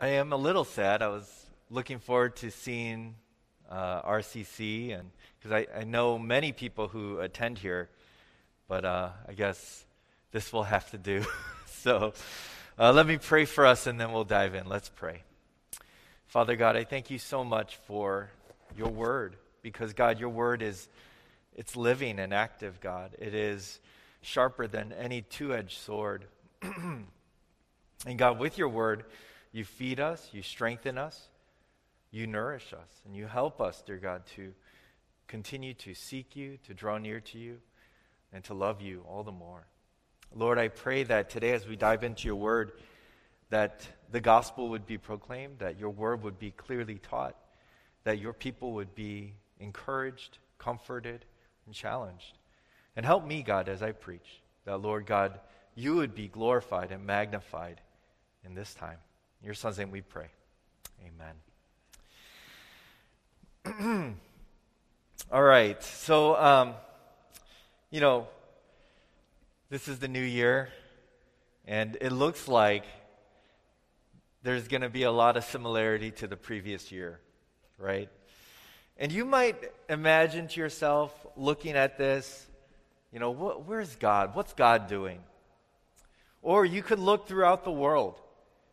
I 0.00 0.10
am 0.10 0.32
a 0.32 0.36
little 0.36 0.62
sad. 0.62 1.02
I 1.02 1.08
was 1.08 1.28
looking 1.70 1.98
forward 1.98 2.36
to 2.36 2.52
seeing 2.52 3.16
uh, 3.68 4.00
RCC, 4.02 4.96
and 4.96 5.10
because 5.36 5.50
I, 5.50 5.66
I, 5.76 5.82
know 5.82 6.20
many 6.20 6.52
people 6.52 6.86
who 6.86 7.18
attend 7.18 7.58
here, 7.58 7.88
but 8.68 8.84
uh, 8.84 9.08
I 9.28 9.32
guess 9.32 9.84
this 10.30 10.52
will 10.52 10.62
have 10.62 10.88
to 10.92 10.98
do. 10.98 11.24
so 11.66 12.12
uh, 12.78 12.92
let 12.92 13.08
me 13.08 13.16
pray 13.16 13.44
for 13.44 13.66
us, 13.66 13.88
and 13.88 14.00
then 14.00 14.12
we'll 14.12 14.22
dive 14.22 14.54
in. 14.54 14.68
Let's 14.68 14.88
pray. 14.88 15.24
Father 16.28 16.54
God, 16.54 16.76
I 16.76 16.84
thank 16.84 17.10
you 17.10 17.18
so 17.18 17.42
much 17.42 17.74
for 17.88 18.30
your 18.76 18.90
word, 18.90 19.34
because 19.62 19.94
God, 19.94 20.20
your 20.20 20.30
word 20.30 20.62
is 20.62 20.88
it's 21.56 21.74
living 21.74 22.20
and 22.20 22.32
active. 22.32 22.80
God, 22.80 23.16
it 23.18 23.34
is 23.34 23.80
sharper 24.20 24.68
than 24.68 24.92
any 24.92 25.22
two-edged 25.22 25.76
sword. 25.76 26.24
and 26.62 27.08
God, 28.16 28.38
with 28.38 28.58
your 28.58 28.68
word, 28.68 29.04
you 29.52 29.64
feed 29.64 30.00
us, 30.00 30.28
you 30.32 30.42
strengthen 30.42 30.98
us 30.98 31.28
you 32.10 32.26
nourish 32.26 32.72
us 32.72 33.02
and 33.04 33.14
you 33.14 33.26
help 33.26 33.60
us, 33.60 33.82
dear 33.84 33.98
God, 33.98 34.22
to 34.36 34.52
continue 35.26 35.74
to 35.74 35.94
seek 35.94 36.36
you, 36.36 36.58
to 36.66 36.74
draw 36.74 36.98
near 36.98 37.20
to 37.20 37.38
you, 37.38 37.58
and 38.32 38.42
to 38.44 38.54
love 38.54 38.80
you 38.80 39.04
all 39.06 39.22
the 39.22 39.32
more. 39.32 39.66
Lord, 40.34 40.58
I 40.58 40.68
pray 40.68 41.02
that 41.04 41.30
today, 41.30 41.52
as 41.52 41.66
we 41.66 41.76
dive 41.76 42.04
into 42.04 42.26
your 42.26 42.36
word, 42.36 42.72
that 43.50 43.86
the 44.10 44.20
gospel 44.20 44.68
would 44.70 44.86
be 44.86 44.98
proclaimed, 44.98 45.58
that 45.58 45.78
your 45.78 45.90
word 45.90 46.22
would 46.22 46.38
be 46.38 46.50
clearly 46.50 46.98
taught, 46.98 47.36
that 48.04 48.18
your 48.18 48.32
people 48.32 48.72
would 48.72 48.94
be 48.94 49.34
encouraged, 49.58 50.38
comforted, 50.58 51.24
and 51.66 51.74
challenged. 51.74 52.38
And 52.96 53.04
help 53.06 53.26
me, 53.26 53.42
God, 53.42 53.68
as 53.68 53.82
I 53.82 53.92
preach, 53.92 54.42
that, 54.64 54.78
Lord 54.78 55.06
God, 55.06 55.40
you 55.74 55.96
would 55.96 56.14
be 56.14 56.28
glorified 56.28 56.90
and 56.90 57.06
magnified 57.06 57.80
in 58.44 58.54
this 58.54 58.74
time. 58.74 58.98
In 59.40 59.46
your 59.46 59.54
son's 59.54 59.78
name 59.78 59.90
we 59.90 60.00
pray. 60.00 60.26
Amen. 63.64 64.16
All 65.32 65.42
right. 65.42 65.80
So, 65.82 66.36
um, 66.36 66.74
you 67.90 68.00
know, 68.00 68.26
this 69.70 69.86
is 69.86 70.00
the 70.00 70.08
new 70.08 70.22
year, 70.22 70.70
and 71.66 71.96
it 72.00 72.10
looks 72.10 72.48
like 72.48 72.84
there's 74.42 74.66
going 74.66 74.80
to 74.80 74.88
be 74.88 75.04
a 75.04 75.12
lot 75.12 75.36
of 75.36 75.44
similarity 75.44 76.10
to 76.12 76.26
the 76.26 76.36
previous 76.36 76.90
year, 76.90 77.20
right? 77.78 78.08
And 78.96 79.12
you 79.12 79.24
might 79.24 79.70
imagine 79.88 80.48
to 80.48 80.60
yourself 80.60 81.14
looking 81.36 81.76
at 81.76 81.96
this, 81.96 82.46
you 83.12 83.20
know, 83.20 83.32
wh- 83.32 83.68
where's 83.68 83.94
God? 83.94 84.34
What's 84.34 84.52
God 84.52 84.88
doing? 84.88 85.20
Or 86.42 86.64
you 86.64 86.82
could 86.82 86.98
look 86.98 87.28
throughout 87.28 87.62
the 87.62 87.70
world 87.70 88.20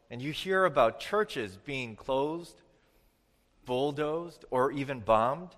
and 0.09 0.22
you 0.22 0.31
hear 0.31 0.66
about 0.66 1.00
churches 1.00 1.58
being 1.66 1.95
closed, 1.95 2.61
bulldozed 3.66 4.45
or 4.52 4.72
even 4.72 5.00
bombed. 5.00 5.50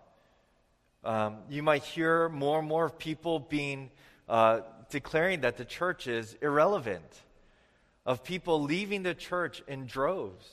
Um, 1.04 1.38
you 1.50 1.64
might 1.64 1.84
hear 1.84 2.30
more 2.30 2.60
and 2.60 2.68
more 2.68 2.86
of 2.86 2.98
people 2.98 3.40
being 3.40 3.92
uh, 4.28 4.62
declaring 4.90 5.42
that 5.42 5.58
the 5.58 5.66
church 5.66 6.08
is 6.08 6.36
irrelevant, 6.42 7.22
of 8.06 8.24
people 8.24 8.62
leaving 8.62 9.04
the 9.04 9.14
church 9.14 9.62
in 9.68 9.86
droves. 9.86 10.48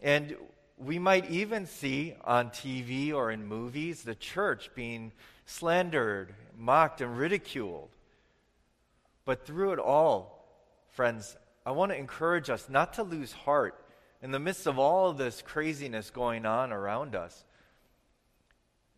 And 0.00 0.36
we 0.76 0.98
might 0.98 1.30
even 1.30 1.66
see 1.66 2.14
on 2.24 2.50
TV 2.50 3.12
or 3.12 3.30
in 3.30 3.46
movies 3.46 4.02
the 4.02 4.14
church 4.14 4.70
being 4.74 5.12
slandered, 5.44 6.34
mocked, 6.56 7.00
and 7.00 7.16
ridiculed. 7.16 7.90
But 9.24 9.46
through 9.46 9.72
it 9.72 9.78
all, 9.78 10.46
friends, 10.90 11.36
I 11.68 11.72
want 11.72 11.92
to 11.92 11.98
encourage 11.98 12.48
us 12.48 12.66
not 12.70 12.94
to 12.94 13.02
lose 13.02 13.30
heart 13.30 13.78
in 14.22 14.30
the 14.30 14.38
midst 14.38 14.66
of 14.66 14.78
all 14.78 15.10
of 15.10 15.18
this 15.18 15.42
craziness 15.42 16.08
going 16.08 16.46
on 16.46 16.72
around 16.72 17.14
us. 17.14 17.44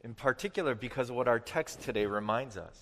In 0.03 0.15
particular, 0.15 0.77
because 0.77 1.11
of 1.11 1.17
what 1.17 1.27
our 1.27 1.41
text 1.41 1.81
today 1.81 2.07
reminds 2.07 2.57
us. 2.57 2.79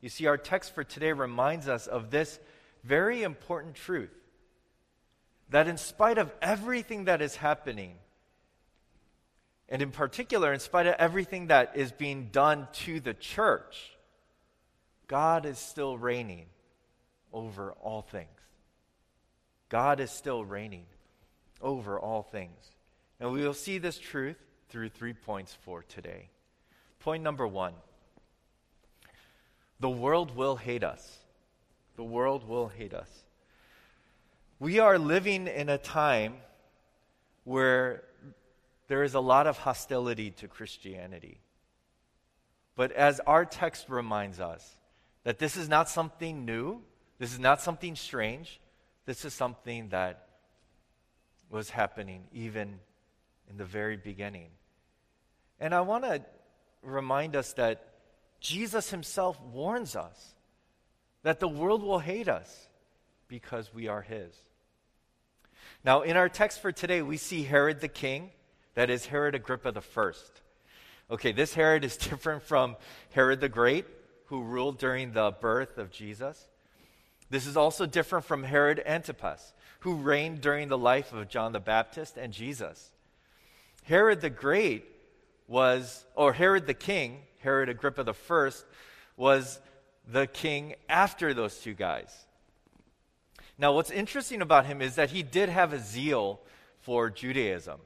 You 0.00 0.10
see, 0.10 0.28
our 0.28 0.36
text 0.36 0.76
for 0.76 0.84
today 0.84 1.10
reminds 1.10 1.66
us 1.66 1.88
of 1.88 2.12
this 2.12 2.38
very 2.84 3.24
important 3.24 3.74
truth 3.74 4.14
that 5.48 5.66
in 5.66 5.76
spite 5.76 6.16
of 6.16 6.32
everything 6.40 7.06
that 7.06 7.20
is 7.20 7.34
happening, 7.34 7.96
and 9.68 9.82
in 9.82 9.90
particular, 9.90 10.52
in 10.52 10.60
spite 10.60 10.86
of 10.86 10.94
everything 11.00 11.48
that 11.48 11.72
is 11.74 11.90
being 11.90 12.28
done 12.30 12.68
to 12.84 13.00
the 13.00 13.14
church, 13.14 13.90
God 15.08 15.46
is 15.46 15.58
still 15.58 15.98
reigning 15.98 16.46
over 17.32 17.72
all 17.72 18.02
things. 18.02 18.39
God 19.70 20.00
is 20.00 20.10
still 20.10 20.44
reigning 20.44 20.84
over 21.62 21.98
all 21.98 22.22
things. 22.22 22.58
And 23.18 23.32
we 23.32 23.42
will 23.42 23.54
see 23.54 23.78
this 23.78 23.98
truth 23.98 24.36
through 24.68 24.90
three 24.90 25.14
points 25.14 25.56
for 25.62 25.82
today. 25.82 26.28
Point 26.98 27.22
number 27.22 27.46
one 27.46 27.72
the 29.78 29.88
world 29.88 30.36
will 30.36 30.56
hate 30.56 30.84
us. 30.84 31.18
The 31.96 32.04
world 32.04 32.46
will 32.46 32.68
hate 32.68 32.92
us. 32.92 33.08
We 34.58 34.78
are 34.78 34.98
living 34.98 35.46
in 35.46 35.70
a 35.70 35.78
time 35.78 36.34
where 37.44 38.04
there 38.88 39.02
is 39.02 39.14
a 39.14 39.20
lot 39.20 39.46
of 39.46 39.56
hostility 39.56 40.32
to 40.32 40.48
Christianity. 40.48 41.40
But 42.76 42.92
as 42.92 43.20
our 43.20 43.44
text 43.44 43.88
reminds 43.88 44.40
us, 44.40 44.68
that 45.24 45.38
this 45.38 45.56
is 45.56 45.68
not 45.68 45.88
something 45.88 46.44
new, 46.44 46.82
this 47.18 47.32
is 47.32 47.38
not 47.38 47.60
something 47.60 47.96
strange, 47.96 48.60
this 49.10 49.24
is 49.24 49.34
something 49.34 49.88
that 49.88 50.28
was 51.50 51.68
happening 51.68 52.22
even 52.32 52.78
in 53.48 53.56
the 53.56 53.64
very 53.64 53.96
beginning. 53.96 54.46
And 55.58 55.74
I 55.74 55.80
want 55.80 56.04
to 56.04 56.22
remind 56.80 57.34
us 57.34 57.52
that 57.54 57.88
Jesus 58.38 58.90
himself 58.90 59.36
warns 59.52 59.96
us 59.96 60.36
that 61.24 61.40
the 61.40 61.48
world 61.48 61.82
will 61.82 61.98
hate 61.98 62.28
us 62.28 62.68
because 63.26 63.74
we 63.74 63.88
are 63.88 64.02
his. 64.02 64.32
Now, 65.82 66.02
in 66.02 66.16
our 66.16 66.28
text 66.28 66.62
for 66.62 66.70
today, 66.70 67.02
we 67.02 67.16
see 67.16 67.42
Herod 67.42 67.80
the 67.80 67.88
king, 67.88 68.30
that 68.74 68.90
is 68.90 69.06
Herod 69.06 69.34
Agrippa 69.34 69.72
the 69.72 69.80
first. 69.80 70.40
Okay, 71.10 71.32
this 71.32 71.52
Herod 71.52 71.82
is 71.84 71.96
different 72.10 72.44
from 72.44 72.76
Herod 73.10 73.40
the 73.40 73.48
Great, 73.48 73.86
who 74.26 74.44
ruled 74.44 74.78
during 74.78 75.14
the 75.14 75.32
birth 75.32 75.78
of 75.78 75.90
Jesus. 75.90 76.46
This 77.30 77.46
is 77.46 77.56
also 77.56 77.86
different 77.86 78.24
from 78.24 78.42
Herod 78.42 78.82
Antipas, 78.84 79.54
who 79.80 79.94
reigned 79.94 80.40
during 80.40 80.68
the 80.68 80.78
life 80.78 81.12
of 81.12 81.28
John 81.28 81.52
the 81.52 81.60
Baptist 81.60 82.16
and 82.16 82.32
Jesus. 82.32 82.90
Herod 83.84 84.20
the 84.20 84.30
Great 84.30 84.84
was, 85.46 86.04
or 86.14 86.32
Herod 86.32 86.66
the 86.66 86.74
king, 86.74 87.20
Herod 87.38 87.68
Agrippa 87.68 88.12
first, 88.12 88.64
was 89.16 89.60
the 90.06 90.26
king 90.26 90.74
after 90.88 91.32
those 91.32 91.58
two 91.58 91.74
guys. 91.74 92.26
Now, 93.56 93.72
what's 93.74 93.90
interesting 93.90 94.42
about 94.42 94.66
him 94.66 94.80
is 94.80 94.94
that 94.96 95.10
he 95.10 95.22
did 95.22 95.48
have 95.48 95.72
a 95.72 95.78
zeal 95.78 96.40
for 96.80 97.10
Judaism. 97.10 97.80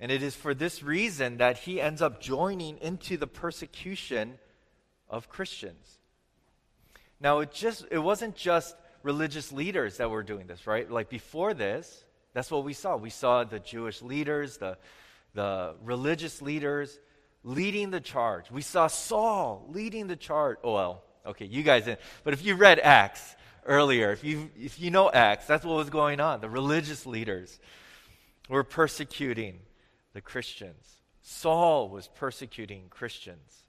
And 0.00 0.10
it 0.10 0.22
is 0.22 0.34
for 0.34 0.52
this 0.52 0.82
reason 0.82 1.38
that 1.38 1.58
he 1.58 1.80
ends 1.80 2.02
up 2.02 2.20
joining 2.20 2.78
into 2.78 3.16
the 3.16 3.28
persecution 3.28 4.38
of 5.08 5.28
Christians. 5.28 5.98
Now, 7.20 7.40
it, 7.40 7.52
just, 7.52 7.86
it 7.90 7.98
wasn't 7.98 8.36
just 8.36 8.76
religious 9.02 9.52
leaders 9.52 9.98
that 9.98 10.10
were 10.10 10.22
doing 10.22 10.46
this, 10.46 10.66
right? 10.66 10.90
Like 10.90 11.08
before 11.08 11.54
this, 11.54 12.04
that's 12.32 12.50
what 12.50 12.64
we 12.64 12.72
saw. 12.72 12.96
We 12.96 13.10
saw 13.10 13.44
the 13.44 13.60
Jewish 13.60 14.02
leaders, 14.02 14.56
the, 14.56 14.76
the 15.34 15.74
religious 15.82 16.42
leaders 16.42 16.98
leading 17.44 17.90
the 17.90 18.00
charge. 18.00 18.50
We 18.50 18.62
saw 18.62 18.88
Saul 18.88 19.66
leading 19.70 20.08
the 20.08 20.16
charge. 20.16 20.58
Oh, 20.64 20.74
well, 20.74 21.04
okay, 21.26 21.44
you 21.44 21.62
guys 21.62 21.84
didn't. 21.84 22.00
But 22.24 22.34
if 22.34 22.44
you 22.44 22.56
read 22.56 22.80
Acts 22.80 23.36
earlier, 23.64 24.10
if 24.10 24.24
you, 24.24 24.50
if 24.58 24.80
you 24.80 24.90
know 24.90 25.10
Acts, 25.10 25.46
that's 25.46 25.64
what 25.64 25.76
was 25.76 25.90
going 25.90 26.20
on. 26.20 26.40
The 26.40 26.50
religious 26.50 27.06
leaders 27.06 27.60
were 28.48 28.64
persecuting 28.64 29.60
the 30.12 30.20
Christians. 30.20 30.84
Saul 31.22 31.88
was 31.88 32.08
persecuting 32.08 32.88
Christians. 32.90 33.64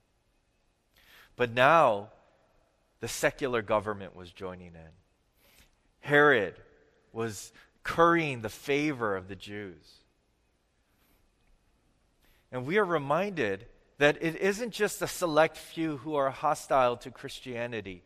But 1.36 1.52
now, 1.52 2.08
the 3.06 3.12
secular 3.12 3.62
government 3.62 4.16
was 4.16 4.32
joining 4.32 4.74
in. 4.74 4.90
Herod 6.00 6.56
was 7.12 7.52
currying 7.84 8.42
the 8.42 8.48
favor 8.48 9.14
of 9.14 9.28
the 9.28 9.36
Jews. 9.36 10.00
And 12.50 12.66
we 12.66 12.78
are 12.78 12.84
reminded 12.84 13.66
that 13.98 14.20
it 14.20 14.34
isn't 14.34 14.72
just 14.72 15.02
a 15.02 15.06
select 15.06 15.56
few 15.56 15.98
who 15.98 16.16
are 16.16 16.30
hostile 16.30 16.96
to 16.96 17.12
Christianity, 17.12 18.02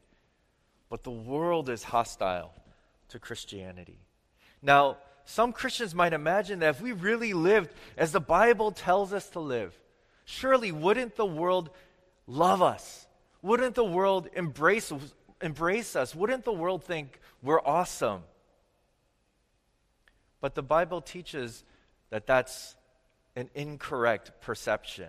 but 0.91 1.03
the 1.03 1.11
world 1.11 1.71
is 1.71 1.83
hostile 1.83 2.53
to 3.09 3.19
Christianity. 3.19 4.01
Now, 4.61 4.99
some 5.25 5.55
Christians 5.55 5.95
might 5.95 6.13
imagine 6.13 6.59
that 6.59 6.75
if 6.77 6.83
we 6.83 6.93
really 6.93 7.33
lived 7.33 7.71
as 7.97 8.13
the 8.13 8.21
Bible 8.21 8.71
tells 8.71 9.15
us 9.15 9.31
to 9.31 9.41
live, 9.41 9.75
surely 10.27 10.73
wouldn't 10.73 11.17
the 11.17 11.25
world 11.25 11.71
love 12.27 12.61
us? 12.61 13.07
Wouldn't 13.43 13.75
the 13.75 13.85
world 13.85 14.29
embrace, 14.35 14.93
embrace 15.41 15.97
us? 15.97 16.15
Wouldn't 16.15 16.45
the 16.45 16.53
world 16.53 16.85
think 16.85 17.21
we're 17.43 17.61
awesome? 17.61 18.23
But 20.41 20.55
the 20.55 20.63
Bible 20.63 21.01
teaches 21.01 21.65
that 22.11 22.27
that's 22.27 22.75
an 23.37 23.51
incorrect 23.55 24.33
perception. 24.41 25.09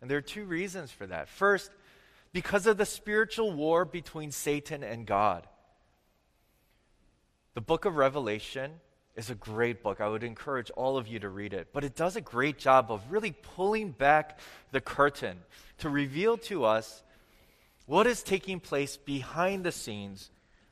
And 0.00 0.10
there 0.10 0.18
are 0.18 0.22
two 0.22 0.44
reasons 0.44 0.90
for 0.90 1.06
that. 1.06 1.28
First, 1.28 1.70
because 2.32 2.66
of 2.66 2.76
the 2.76 2.86
spiritual 2.86 3.52
war 3.52 3.84
between 3.84 4.30
Satan 4.30 4.82
and 4.82 5.06
God. 5.06 5.46
The 7.54 7.60
book 7.60 7.84
of 7.84 7.96
Revelation 7.96 8.72
is 9.14 9.28
a 9.28 9.34
great 9.34 9.82
book. 9.82 10.00
I 10.00 10.08
would 10.08 10.24
encourage 10.24 10.70
all 10.70 10.96
of 10.96 11.06
you 11.06 11.18
to 11.18 11.28
read 11.28 11.52
it. 11.52 11.68
But 11.72 11.84
it 11.84 11.94
does 11.94 12.16
a 12.16 12.20
great 12.20 12.58
job 12.58 12.90
of 12.90 13.02
really 13.12 13.32
pulling 13.32 13.90
back 13.90 14.38
the 14.70 14.80
curtain 14.80 15.38
to 15.78 15.90
reveal 15.90 16.38
to 16.38 16.64
us 16.64 17.02
what 17.92 18.06
is 18.06 18.22
taking 18.22 18.58
place 18.58 18.96
behind 18.96 19.64
the 19.64 19.70
scenes 19.70 20.30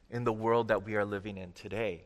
in 0.09 0.25
the 0.25 0.33
world 0.33 0.69
that 0.69 0.87
we 0.87 0.95
are 0.97 1.05
living 1.05 1.37
in 1.37 1.53
today. 1.53 2.03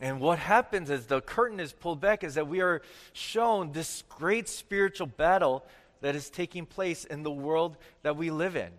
And 0.00 0.18
what 0.18 0.40
happens 0.40 0.90
as 0.90 1.06
the 1.06 1.20
curtain 1.20 1.60
is 1.60 1.72
pulled 1.72 2.00
back 2.00 2.24
is 2.24 2.34
that 2.34 2.48
we 2.48 2.62
are 2.62 2.82
shown 3.12 3.70
this 3.70 4.02
great 4.08 4.48
spiritual 4.48 5.06
battle 5.06 5.64
that 6.00 6.16
is 6.16 6.30
taking 6.30 6.66
place 6.66 7.04
in 7.04 7.22
the 7.22 7.30
world 7.30 7.76
that 8.02 8.16
we 8.16 8.32
live 8.32 8.56
in. 8.56 8.72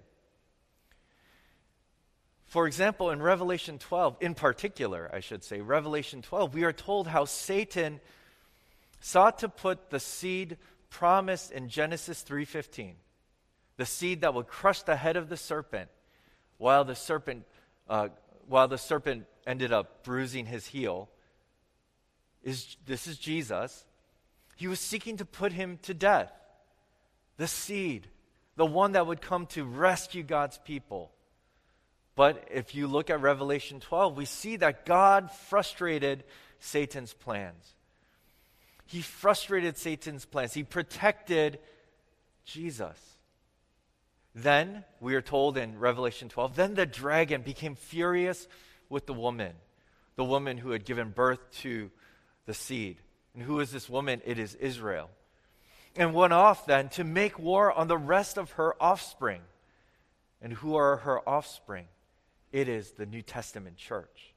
For 2.45 2.68
example, 2.68 3.12
in 3.12 3.22
Revelation 3.22 3.80
12, 3.80 4.18
in 4.19 4.36
particular, 4.36 5.10
I 5.13 5.22
should 5.22 5.45
say, 5.45 5.62
Revelation 5.62 6.22
12, 6.22 6.54
we 6.54 6.66
are 6.66 6.74
told 6.74 7.07
how 7.07 7.24
Satan 7.24 8.01
sought 9.00 9.40
to 9.40 9.48
put 9.48 9.90
the 9.90 10.01
seed 10.01 10.57
promised 10.90 11.54
in 11.54 11.69
Genesis 11.69 12.22
3:15, 12.24 12.95
the 13.77 13.85
seed 13.85 14.21
that 14.21 14.33
would 14.33 14.47
crush 14.47 14.83
the 14.83 14.95
head 14.95 15.17
of 15.17 15.29
the 15.29 15.37
serpent, 15.37 15.89
while 16.57 16.85
the 16.85 16.95
serpent, 16.95 17.45
uh, 17.89 18.09
while 18.47 18.67
the 18.67 18.77
serpent 18.77 19.25
ended 19.45 19.71
up 19.71 20.03
bruising 20.03 20.45
his 20.45 20.67
heel. 20.67 21.09
Is 22.43 22.77
this 22.85 23.07
is 23.07 23.17
Jesus? 23.17 23.85
He 24.55 24.67
was 24.67 24.79
seeking 24.79 25.17
to 25.17 25.25
put 25.25 25.51
him 25.51 25.79
to 25.83 25.93
death. 25.93 26.31
The 27.37 27.47
seed, 27.47 28.07
the 28.55 28.65
one 28.65 28.91
that 28.91 29.07
would 29.07 29.21
come 29.21 29.47
to 29.47 29.63
rescue 29.63 30.23
God's 30.23 30.57
people. 30.59 31.11
But 32.15 32.47
if 32.51 32.75
you 32.75 32.85
look 32.85 33.09
at 33.09 33.21
Revelation 33.21 33.79
12, 33.79 34.15
we 34.15 34.25
see 34.25 34.57
that 34.57 34.85
God 34.85 35.31
frustrated 35.31 36.23
Satan's 36.59 37.13
plans. 37.13 37.73
He 38.85 39.01
frustrated 39.01 39.77
Satan's 39.77 40.25
plans. 40.25 40.53
He 40.53 40.63
protected 40.63 41.57
Jesus. 42.45 43.12
Then, 44.35 44.83
we 45.00 45.15
are 45.15 45.21
told 45.21 45.57
in 45.57 45.80
Revelation 45.80 46.27
12, 46.27 46.56
then 46.56 46.74
the 46.74 46.85
dragon 46.85 47.41
became 47.41 47.75
furious 47.75 48.47
with 48.89 49.06
the 49.06 49.13
woman, 49.13 49.53
the 50.15 50.24
woman 50.24 50.57
who 50.57 50.71
had 50.71 50.85
given 50.85 51.09
birth 51.09 51.39
to 51.62 51.91
the 52.45 52.53
seed. 52.53 52.97
And 53.33 53.44
who 53.44 53.59
is 53.59 53.71
this 53.71 53.89
woman? 53.89 54.21
It 54.25 54.39
is 54.39 54.56
Israel. 54.56 55.09
And 55.95 56.13
went 56.13 56.33
off 56.33 56.65
then 56.65 56.89
to 56.89 57.03
make 57.03 57.38
war 57.38 57.71
on 57.71 57.88
the 57.88 57.97
rest 57.97 58.38
of 58.38 58.51
her 58.51 58.75
offspring. 58.81 59.41
And 60.41 60.53
who 60.53 60.75
are 60.75 60.97
her 60.97 61.27
offspring? 61.30 61.85
It 62.51 62.68
is 62.68 62.91
the 62.91 63.06
New 63.06 63.21
Testament 63.21 63.77
church. 63.77 64.33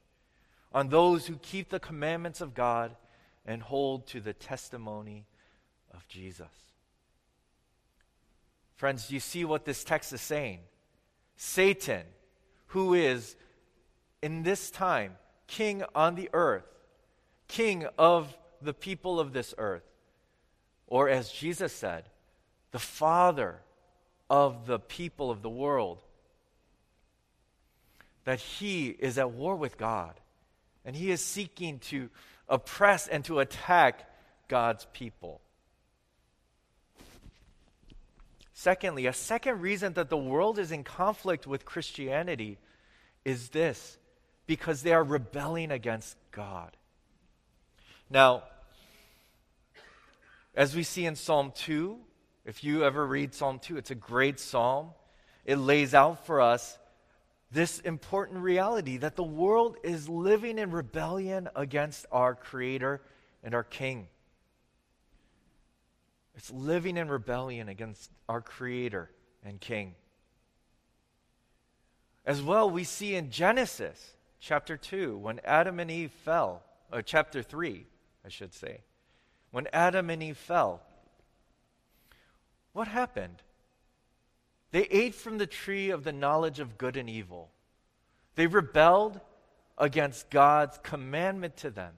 On 0.73 0.89
those 0.89 1.25
who 1.25 1.37
keep 1.37 1.69
the 1.69 1.79
commandments 1.79 2.41
of 2.41 2.53
God 2.53 2.95
and 3.45 3.61
hold 3.61 4.07
to 4.07 4.19
the 4.19 4.33
testimony 4.33 5.25
of 5.93 6.07
Jesus. 6.07 6.66
Friends, 8.77 9.11
you 9.11 9.19
see 9.19 9.43
what 9.43 9.65
this 9.65 9.83
text 9.83 10.13
is 10.13 10.21
saying? 10.21 10.59
Satan, 11.35 12.03
who 12.67 12.93
is 12.93 13.35
in 14.21 14.43
this 14.43 14.71
time 14.71 15.17
king 15.47 15.83
on 15.95 16.15
the 16.15 16.29
earth, 16.33 16.65
king 17.47 17.85
of 17.97 18.37
the 18.61 18.73
people 18.73 19.19
of 19.19 19.33
this 19.33 19.53
earth, 19.57 19.83
or 20.87 21.09
as 21.09 21.31
Jesus 21.31 21.73
said, 21.73 22.05
the 22.71 22.79
father 22.79 23.59
of 24.29 24.67
the 24.67 24.79
people 24.79 25.31
of 25.31 25.41
the 25.41 25.49
world, 25.49 25.99
that 28.25 28.39
he 28.39 28.89
is 28.89 29.17
at 29.17 29.31
war 29.31 29.55
with 29.55 29.77
God 29.77 30.19
and 30.85 30.95
he 30.95 31.11
is 31.11 31.21
seeking 31.21 31.79
to 31.79 32.09
oppress 32.47 33.07
and 33.07 33.23
to 33.25 33.39
attack 33.39 34.09
God's 34.47 34.85
people. 34.93 35.41
Secondly, 38.59 39.05
a 39.05 39.13
second 39.13 39.61
reason 39.61 39.93
that 39.93 40.09
the 40.09 40.17
world 40.17 40.57
is 40.57 40.71
in 40.71 40.83
conflict 40.83 41.45
with 41.45 41.63
Christianity 41.63 42.57
is 43.23 43.49
this 43.49 43.99
because 44.47 44.81
they 44.81 44.93
are 44.93 45.03
rebelling 45.03 45.69
against 45.69 46.17
God. 46.31 46.75
Now, 48.09 48.45
as 50.55 50.75
we 50.75 50.81
see 50.81 51.05
in 51.05 51.15
Psalm 51.15 51.53
2, 51.55 51.99
if 52.45 52.63
you 52.63 52.83
ever 52.83 53.05
read 53.05 53.35
Psalm 53.35 53.59
2, 53.59 53.77
it's 53.77 53.91
a 53.91 53.95
great 53.95 54.39
psalm. 54.39 54.89
It 55.45 55.57
lays 55.57 55.93
out 55.93 56.25
for 56.25 56.41
us 56.41 56.79
this 57.51 57.77
important 57.81 58.39
reality 58.39 58.97
that 58.97 59.15
the 59.15 59.23
world 59.23 59.77
is 59.83 60.09
living 60.09 60.57
in 60.57 60.71
rebellion 60.71 61.47
against 61.55 62.07
our 62.11 62.33
Creator 62.33 63.03
and 63.43 63.53
our 63.53 63.63
King. 63.63 64.07
It's 66.37 66.51
living 66.51 66.97
in 66.97 67.09
rebellion 67.09 67.67
against 67.67 68.11
our 68.29 68.41
Creator 68.41 69.09
and 69.43 69.59
King. 69.59 69.95
As 72.25 72.43
well, 72.43 72.69
we 72.69 72.83
see 72.83 73.15
in 73.15 73.31
Genesis 73.31 74.13
chapter 74.39 74.77
2, 74.77 75.17
when 75.17 75.39
Adam 75.43 75.79
and 75.79 75.89
Eve 75.89 76.11
fell, 76.11 76.61
or 76.93 77.01
chapter 77.01 77.41
3, 77.41 77.87
I 78.23 78.29
should 78.29 78.53
say, 78.53 78.81
when 79.49 79.67
Adam 79.73 80.11
and 80.11 80.21
Eve 80.21 80.37
fell, 80.37 80.83
what 82.71 82.87
happened? 82.87 83.41
They 84.69 84.83
ate 84.83 85.15
from 85.15 85.39
the 85.39 85.47
tree 85.47 85.89
of 85.89 86.03
the 86.03 86.13
knowledge 86.13 86.59
of 86.59 86.77
good 86.77 86.97
and 86.97 87.09
evil. 87.09 87.49
They 88.35 88.45
rebelled 88.45 89.19
against 89.75 90.29
God's 90.29 90.77
commandment 90.83 91.57
to 91.57 91.71
them 91.71 91.93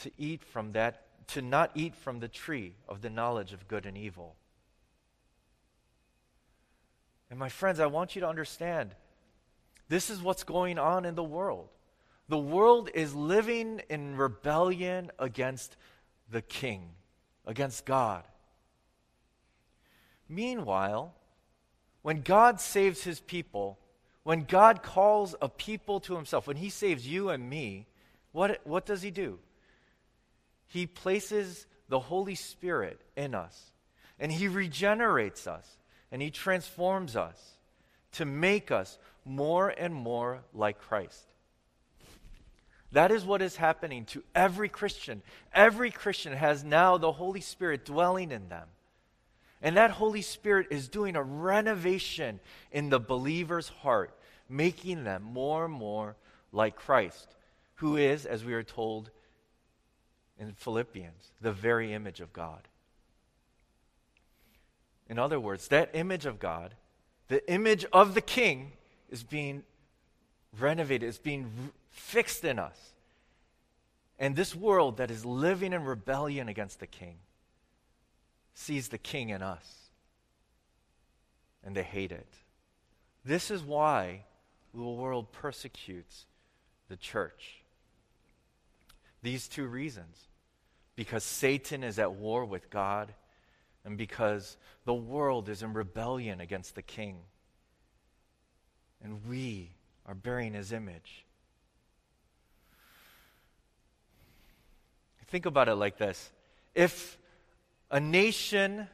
to 0.00 0.10
eat 0.18 0.44
from 0.44 0.72
that, 0.72 1.06
to 1.28 1.42
not 1.42 1.70
eat 1.74 1.94
from 1.94 2.20
the 2.20 2.28
tree 2.28 2.74
of 2.88 3.00
the 3.00 3.10
knowledge 3.10 3.52
of 3.52 3.68
good 3.68 3.86
and 3.86 3.96
evil. 3.96 4.36
And 7.30 7.38
my 7.38 7.48
friends, 7.48 7.80
I 7.80 7.86
want 7.86 8.14
you 8.14 8.20
to 8.20 8.28
understand 8.28 8.94
this 9.88 10.10
is 10.10 10.20
what's 10.20 10.44
going 10.44 10.78
on 10.78 11.04
in 11.04 11.14
the 11.14 11.24
world. 11.24 11.68
The 12.28 12.38
world 12.38 12.90
is 12.94 13.14
living 13.14 13.82
in 13.88 14.16
rebellion 14.16 15.10
against 15.18 15.76
the 16.30 16.42
king, 16.42 16.90
against 17.46 17.84
God. 17.84 18.24
Meanwhile, 20.28 21.14
when 22.02 22.22
God 22.22 22.60
saves 22.60 23.02
his 23.04 23.20
people, 23.20 23.78
when 24.22 24.44
God 24.44 24.82
calls 24.82 25.34
a 25.42 25.48
people 25.48 26.00
to 26.00 26.16
himself, 26.16 26.46
when 26.46 26.56
he 26.56 26.70
saves 26.70 27.06
you 27.06 27.28
and 27.28 27.48
me, 27.48 27.86
what, 28.32 28.60
what 28.64 28.86
does 28.86 29.02
he 29.02 29.10
do? 29.10 29.38
He 30.72 30.86
places 30.86 31.66
the 31.90 32.00
Holy 32.00 32.34
Spirit 32.34 32.98
in 33.14 33.34
us, 33.34 33.72
and 34.18 34.32
he 34.32 34.48
regenerates 34.48 35.46
us, 35.46 35.76
and 36.10 36.22
he 36.22 36.30
transforms 36.30 37.14
us 37.14 37.38
to 38.12 38.24
make 38.24 38.70
us 38.70 38.96
more 39.26 39.68
and 39.68 39.94
more 39.94 40.44
like 40.54 40.80
Christ. 40.80 41.26
That 42.92 43.10
is 43.10 43.22
what 43.22 43.42
is 43.42 43.56
happening 43.56 44.06
to 44.06 44.22
every 44.34 44.70
Christian. 44.70 45.20
Every 45.52 45.90
Christian 45.90 46.32
has 46.32 46.64
now 46.64 46.96
the 46.96 47.12
Holy 47.12 47.42
Spirit 47.42 47.84
dwelling 47.84 48.30
in 48.32 48.48
them. 48.48 48.68
And 49.60 49.76
that 49.76 49.90
Holy 49.90 50.22
Spirit 50.22 50.68
is 50.70 50.88
doing 50.88 51.16
a 51.16 51.22
renovation 51.22 52.40
in 52.70 52.88
the 52.88 52.98
believer's 52.98 53.68
heart, 53.68 54.14
making 54.48 55.04
them 55.04 55.22
more 55.22 55.66
and 55.66 55.74
more 55.74 56.16
like 56.50 56.76
Christ, 56.76 57.34
who 57.74 57.98
is, 57.98 58.24
as 58.24 58.42
we 58.42 58.54
are 58.54 58.62
told 58.62 59.10
in 60.42 60.52
Philippians, 60.52 61.30
the 61.40 61.52
very 61.52 61.92
image 61.92 62.20
of 62.20 62.32
God. 62.32 62.62
In 65.08 65.18
other 65.18 65.38
words, 65.38 65.68
that 65.68 65.90
image 65.94 66.26
of 66.26 66.38
God, 66.38 66.74
the 67.28 67.48
image 67.50 67.84
of 67.92 68.14
the 68.14 68.20
King, 68.20 68.72
is 69.10 69.22
being 69.22 69.62
renovated, 70.58 71.08
is 71.08 71.18
being 71.18 71.70
fixed 71.90 72.44
in 72.44 72.58
us. 72.58 72.92
And 74.18 74.36
this 74.36 74.54
world 74.54 74.96
that 74.98 75.10
is 75.10 75.24
living 75.24 75.72
in 75.72 75.84
rebellion 75.84 76.48
against 76.48 76.80
the 76.80 76.86
King 76.86 77.16
sees 78.54 78.88
the 78.88 78.98
king 78.98 79.30
in 79.30 79.42
us. 79.42 79.90
And 81.64 81.74
they 81.74 81.82
hate 81.82 82.12
it. 82.12 82.26
This 83.24 83.50
is 83.50 83.62
why 83.62 84.24
the 84.74 84.82
world 84.82 85.32
persecutes 85.32 86.26
the 86.88 86.96
church. 86.96 87.62
These 89.22 89.48
two 89.48 89.66
reasons 89.66 90.16
because 90.96 91.24
Satan 91.24 91.82
is 91.82 91.98
at 91.98 92.12
war 92.12 92.44
with 92.44 92.70
God, 92.70 93.12
and 93.84 93.98
because 93.98 94.56
the 94.84 94.94
world 94.94 95.48
is 95.48 95.62
in 95.62 95.72
rebellion 95.72 96.40
against 96.40 96.74
the 96.74 96.82
king. 96.82 97.16
And 99.02 99.26
we 99.28 99.70
are 100.06 100.14
bearing 100.14 100.54
his 100.54 100.72
image. 100.72 101.24
Think 105.32 105.46
about 105.46 105.68
it 105.68 105.76
like 105.76 105.96
this 105.96 106.30
if 106.74 107.16
a 107.90 107.98
nation 107.98 108.86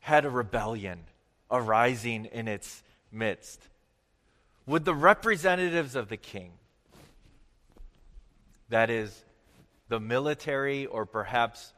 had 0.00 0.24
a 0.24 0.30
rebellion 0.30 1.04
arising 1.50 2.26
in 2.26 2.48
its 2.48 2.82
midst, 3.12 3.68
would 4.66 4.84
the 4.84 4.94
representatives 4.94 5.94
of 5.94 6.08
the 6.08 6.16
king, 6.16 6.52
that 8.68 8.90
is, 8.90 9.23
the 9.88 10.00
military 10.00 10.86
or 10.86 11.06
perhaps 11.06 11.72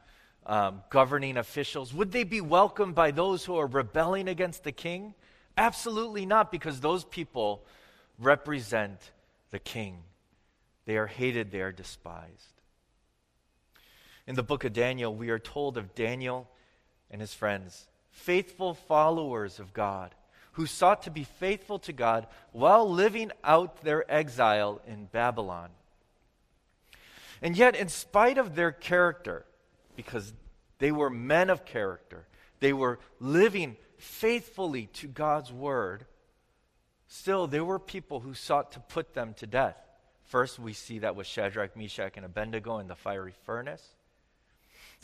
um, 0.45 0.81
governing 0.89 1.37
officials, 1.37 1.93
would 1.93 2.11
they 2.11 2.23
be 2.23 2.41
welcomed 2.41 2.95
by 2.95 3.11
those 3.11 3.43
who 3.45 3.57
are 3.57 3.67
rebelling 3.67 4.27
against 4.27 4.63
the 4.63 4.71
king? 4.71 5.13
Absolutely 5.57 6.25
not, 6.25 6.51
because 6.51 6.79
those 6.79 7.03
people 7.03 7.65
represent 8.17 9.11
the 9.51 9.59
king. 9.59 10.03
They 10.85 10.97
are 10.97 11.07
hated, 11.07 11.51
they 11.51 11.61
are 11.61 11.71
despised. 11.71 12.53
In 14.25 14.35
the 14.35 14.43
book 14.43 14.63
of 14.63 14.73
Daniel, 14.73 15.13
we 15.13 15.29
are 15.29 15.39
told 15.39 15.77
of 15.77 15.95
Daniel 15.95 16.49
and 17.09 17.21
his 17.21 17.33
friends, 17.33 17.87
faithful 18.09 18.73
followers 18.73 19.59
of 19.59 19.73
God, 19.73 20.13
who 20.53 20.65
sought 20.65 21.03
to 21.03 21.11
be 21.11 21.23
faithful 21.23 21.79
to 21.79 21.93
God 21.93 22.27
while 22.51 22.89
living 22.89 23.31
out 23.43 23.83
their 23.83 24.09
exile 24.11 24.81
in 24.87 25.05
Babylon. 25.05 25.69
And 27.41 27.57
yet, 27.57 27.75
in 27.75 27.89
spite 27.89 28.37
of 28.37 28.55
their 28.55 28.71
character, 28.71 29.45
because 29.95 30.33
they 30.79 30.91
were 30.91 31.09
men 31.09 31.49
of 31.49 31.65
character, 31.65 32.27
they 32.59 32.73
were 32.73 32.99
living 33.19 33.77
faithfully 33.97 34.87
to 34.93 35.07
God's 35.07 35.51
word, 35.51 36.05
still 37.07 37.47
there 37.47 37.65
were 37.65 37.79
people 37.79 38.19
who 38.19 38.33
sought 38.33 38.71
to 38.73 38.79
put 38.79 39.13
them 39.13 39.33
to 39.35 39.47
death. 39.47 39.77
First, 40.25 40.59
we 40.59 40.73
see 40.73 40.99
that 40.99 41.15
with 41.15 41.25
Shadrach, 41.25 41.77
Meshach, 41.77 42.17
and 42.17 42.25
Abednego 42.25 42.79
in 42.79 42.87
the 42.87 42.95
fiery 42.95 43.33
furnace. 43.45 43.87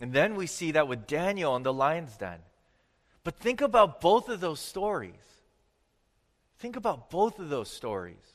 And 0.02 0.12
then 0.12 0.36
we 0.36 0.48
see 0.48 0.72
that 0.72 0.88
with 0.88 1.08
Daniel 1.08 1.56
in 1.56 1.64
the 1.64 1.74
lion's 1.74 2.18
den. 2.18 2.40
But 3.24 3.36
think 3.36 3.62
about 3.62 4.02
both 4.02 4.28
of 4.28 4.42
those 4.42 4.60
stories. 4.60 5.14
Think 6.60 6.76
about 6.76 7.10
both 7.10 7.40
of 7.40 7.50
those 7.50 7.70
stories. 7.70 8.33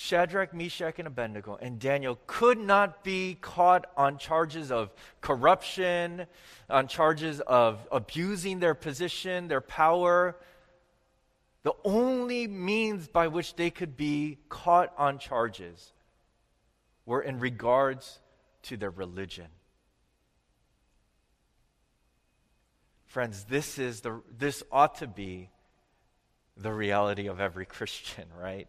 Shadrach, 0.00 0.54
Meshach, 0.54 1.00
and 1.00 1.08
Abednego 1.08 1.58
and 1.60 1.80
Daniel 1.80 2.20
could 2.28 2.56
not 2.56 3.02
be 3.02 3.36
caught 3.40 3.90
on 3.96 4.16
charges 4.16 4.70
of 4.70 4.92
corruption, 5.20 6.26
on 6.70 6.86
charges 6.86 7.40
of 7.40 7.84
abusing 7.90 8.60
their 8.60 8.76
position, 8.76 9.48
their 9.48 9.60
power. 9.60 10.36
The 11.64 11.72
only 11.82 12.46
means 12.46 13.08
by 13.08 13.26
which 13.26 13.56
they 13.56 13.70
could 13.70 13.96
be 13.96 14.38
caught 14.48 14.94
on 14.96 15.18
charges 15.18 15.92
were 17.04 17.20
in 17.20 17.40
regards 17.40 18.20
to 18.62 18.76
their 18.76 18.90
religion. 18.90 19.48
Friends, 23.06 23.46
this 23.48 23.80
is 23.80 24.02
the 24.02 24.22
this 24.30 24.62
ought 24.70 24.94
to 25.00 25.08
be 25.08 25.50
the 26.56 26.72
reality 26.72 27.26
of 27.26 27.40
every 27.40 27.66
Christian, 27.76 28.28
right? 28.40 28.68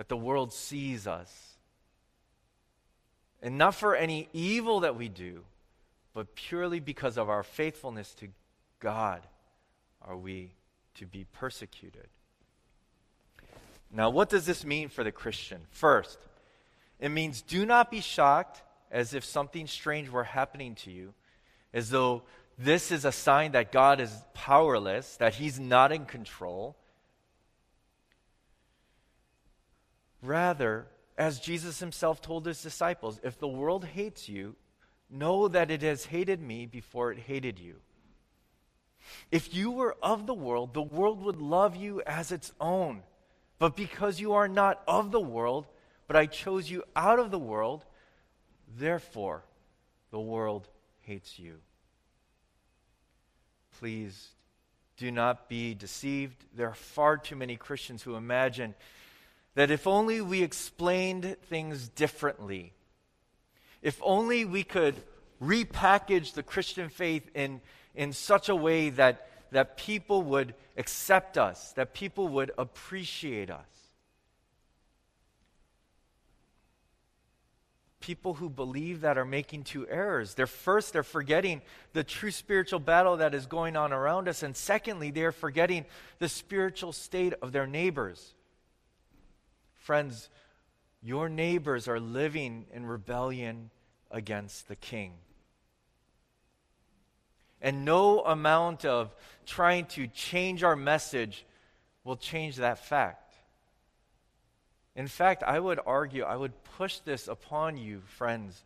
That 0.00 0.08
the 0.08 0.16
world 0.16 0.54
sees 0.54 1.06
us. 1.06 1.58
And 3.42 3.58
not 3.58 3.74
for 3.74 3.94
any 3.94 4.30
evil 4.32 4.80
that 4.80 4.96
we 4.96 5.10
do, 5.10 5.42
but 6.14 6.34
purely 6.34 6.80
because 6.80 7.18
of 7.18 7.28
our 7.28 7.42
faithfulness 7.42 8.14
to 8.14 8.28
God 8.78 9.20
are 10.00 10.16
we 10.16 10.52
to 10.94 11.04
be 11.04 11.26
persecuted. 11.34 12.08
Now, 13.92 14.08
what 14.08 14.30
does 14.30 14.46
this 14.46 14.64
mean 14.64 14.88
for 14.88 15.04
the 15.04 15.12
Christian? 15.12 15.60
First, 15.70 16.18
it 16.98 17.10
means 17.10 17.42
do 17.42 17.66
not 17.66 17.90
be 17.90 18.00
shocked 18.00 18.62
as 18.90 19.12
if 19.12 19.22
something 19.22 19.66
strange 19.66 20.08
were 20.08 20.24
happening 20.24 20.76
to 20.76 20.90
you, 20.90 21.12
as 21.74 21.90
though 21.90 22.22
this 22.56 22.90
is 22.90 23.04
a 23.04 23.12
sign 23.12 23.52
that 23.52 23.70
God 23.70 24.00
is 24.00 24.10
powerless, 24.32 25.18
that 25.18 25.34
He's 25.34 25.60
not 25.60 25.92
in 25.92 26.06
control. 26.06 26.74
Rather, 30.22 30.86
as 31.16 31.40
Jesus 31.40 31.80
Himself 31.80 32.20
told 32.20 32.46
His 32.46 32.62
disciples, 32.62 33.20
if 33.22 33.38
the 33.38 33.48
world 33.48 33.84
hates 33.84 34.28
you, 34.28 34.56
know 35.10 35.48
that 35.48 35.70
it 35.70 35.82
has 35.82 36.06
hated 36.06 36.40
me 36.40 36.66
before 36.66 37.12
it 37.12 37.18
hated 37.18 37.58
you. 37.58 37.76
If 39.30 39.54
you 39.54 39.70
were 39.70 39.96
of 40.02 40.26
the 40.26 40.34
world, 40.34 40.74
the 40.74 40.82
world 40.82 41.22
would 41.22 41.40
love 41.40 41.76
you 41.76 42.02
as 42.06 42.32
its 42.32 42.52
own. 42.60 43.02
But 43.58 43.76
because 43.76 44.20
you 44.20 44.32
are 44.34 44.48
not 44.48 44.82
of 44.86 45.10
the 45.10 45.20
world, 45.20 45.66
but 46.06 46.16
I 46.16 46.26
chose 46.26 46.70
you 46.70 46.84
out 46.96 47.18
of 47.18 47.30
the 47.30 47.38
world. 47.38 47.84
Therefore, 48.78 49.42
the 50.10 50.20
world 50.20 50.68
hates 51.00 51.38
you. 51.38 51.56
Please 53.78 54.28
do 54.96 55.10
not 55.10 55.48
be 55.48 55.74
deceived. 55.74 56.44
There 56.54 56.68
are 56.68 56.74
far 56.74 57.16
too 57.16 57.36
many 57.36 57.56
Christians 57.56 58.02
who 58.02 58.16
imagine 58.16 58.74
that 59.54 59.70
if 59.70 59.86
only 59.86 60.20
we 60.20 60.42
explained 60.42 61.36
things 61.48 61.88
differently, 61.88 62.72
if 63.82 64.00
only 64.02 64.44
we 64.44 64.62
could 64.62 64.94
repackage 65.42 66.34
the 66.34 66.42
Christian 66.42 66.88
faith 66.88 67.28
in, 67.34 67.60
in 67.94 68.12
such 68.12 68.48
a 68.48 68.56
way 68.56 68.90
that, 68.90 69.28
that 69.50 69.76
people 69.76 70.22
would 70.22 70.54
accept 70.76 71.38
us, 71.38 71.72
that 71.72 71.94
people 71.94 72.28
would 72.28 72.52
appreciate 72.58 73.50
us. 73.50 73.64
people 78.00 78.34
who 78.34 78.48
believe 78.48 79.02
that 79.02 79.18
are 79.18 79.24
making 79.24 79.62
two 79.62 79.86
errors. 79.88 80.34
They're 80.34 80.46
first, 80.46 80.92
they're 80.92 81.02
forgetting 81.02 81.62
the 81.92 82.02
true 82.02 82.30
spiritual 82.30 82.80
battle 82.80 83.18
that 83.18 83.34
is 83.34 83.46
going 83.46 83.76
on 83.76 83.92
around 83.92 84.26
us. 84.26 84.42
And 84.42 84.56
secondly, 84.56 85.10
they're 85.10 85.32
forgetting 85.32 85.84
the 86.18 86.28
spiritual 86.28 86.92
state 86.92 87.34
of 87.42 87.52
their 87.52 87.66
neighbors. 87.66 88.34
Friends, 89.90 90.30
your 91.02 91.28
neighbors 91.28 91.88
are 91.88 91.98
living 91.98 92.66
in 92.72 92.86
rebellion 92.86 93.70
against 94.08 94.68
the 94.68 94.76
king. 94.76 95.14
And 97.60 97.84
no 97.84 98.20
amount 98.20 98.84
of 98.84 99.12
trying 99.46 99.86
to 99.86 100.06
change 100.06 100.62
our 100.62 100.76
message 100.76 101.44
will 102.04 102.14
change 102.14 102.54
that 102.58 102.86
fact. 102.86 103.34
In 104.94 105.08
fact, 105.08 105.42
I 105.42 105.58
would 105.58 105.80
argue, 105.84 106.22
I 106.22 106.36
would 106.36 106.62
push 106.78 107.00
this 107.00 107.26
upon 107.26 107.76
you, 107.76 108.02
friends, 108.06 108.62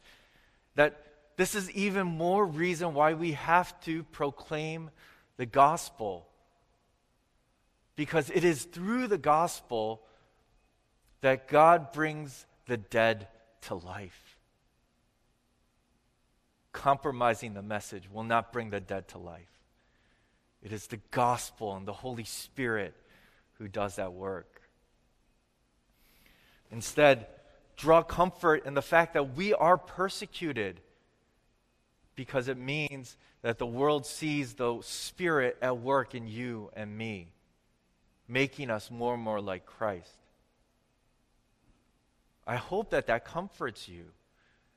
that 0.75 1.07
this 1.38 1.54
is 1.54 1.71
even 1.71 2.07
more 2.07 2.45
reason 2.45 2.93
why 2.93 3.14
we 3.14 3.33
have 3.33 3.81
to 3.85 4.02
proclaim 4.02 4.90
the 5.38 5.47
gospel. 5.47 6.28
Because 7.97 8.28
it 8.28 8.45
is 8.45 8.64
through 8.64 9.07
the 9.07 9.16
gospel 9.16 10.02
that 11.25 11.49
God 11.49 11.90
brings 11.90 12.45
the 12.66 12.76
dead 12.76 13.28
to 13.62 13.75
life. 13.75 14.37
Compromising 16.71 17.54
the 17.54 17.62
message 17.62 18.11
will 18.12 18.25
not 18.25 18.52
bring 18.52 18.69
the 18.69 18.78
dead 18.78 19.09
to 19.09 19.19
life. 19.19 19.49
It 20.62 20.71
is 20.71 20.87
the 20.87 21.00
gospel 21.12 21.75
and 21.76 21.88
the 21.88 21.95
Holy 21.95 22.25
Spirit 22.25 22.95
who 23.54 23.69
does 23.69 23.97
that 23.97 24.12
work. 24.12 24.61
Instead, 26.71 27.26
draw 27.78 28.02
comfort 28.02 28.66
in 28.66 28.75
the 28.75 28.83
fact 28.83 29.14
that 29.14 29.35
we 29.35 29.54
are 29.54 29.78
persecuted 29.78 30.78
because 32.16 32.49
it 32.49 32.59
means 32.59 33.16
that 33.40 33.57
the 33.57 33.64
world 33.64 34.04
sees 34.04 34.52
the 34.52 34.78
Spirit 34.83 35.57
at 35.62 35.78
work 35.78 36.14
in 36.14 36.26
you 36.28 36.69
and 36.76 36.99
me, 36.99 37.33
making 38.28 38.69
us 38.69 38.90
more 38.90 39.14
and 39.14 39.23
more 39.23 39.40
like 39.40 39.64
Christ. 39.64 40.19
I 42.47 42.57
hope 42.57 42.91
that 42.91 43.07
that 43.07 43.25
comforts 43.25 43.89
you. 43.89 44.05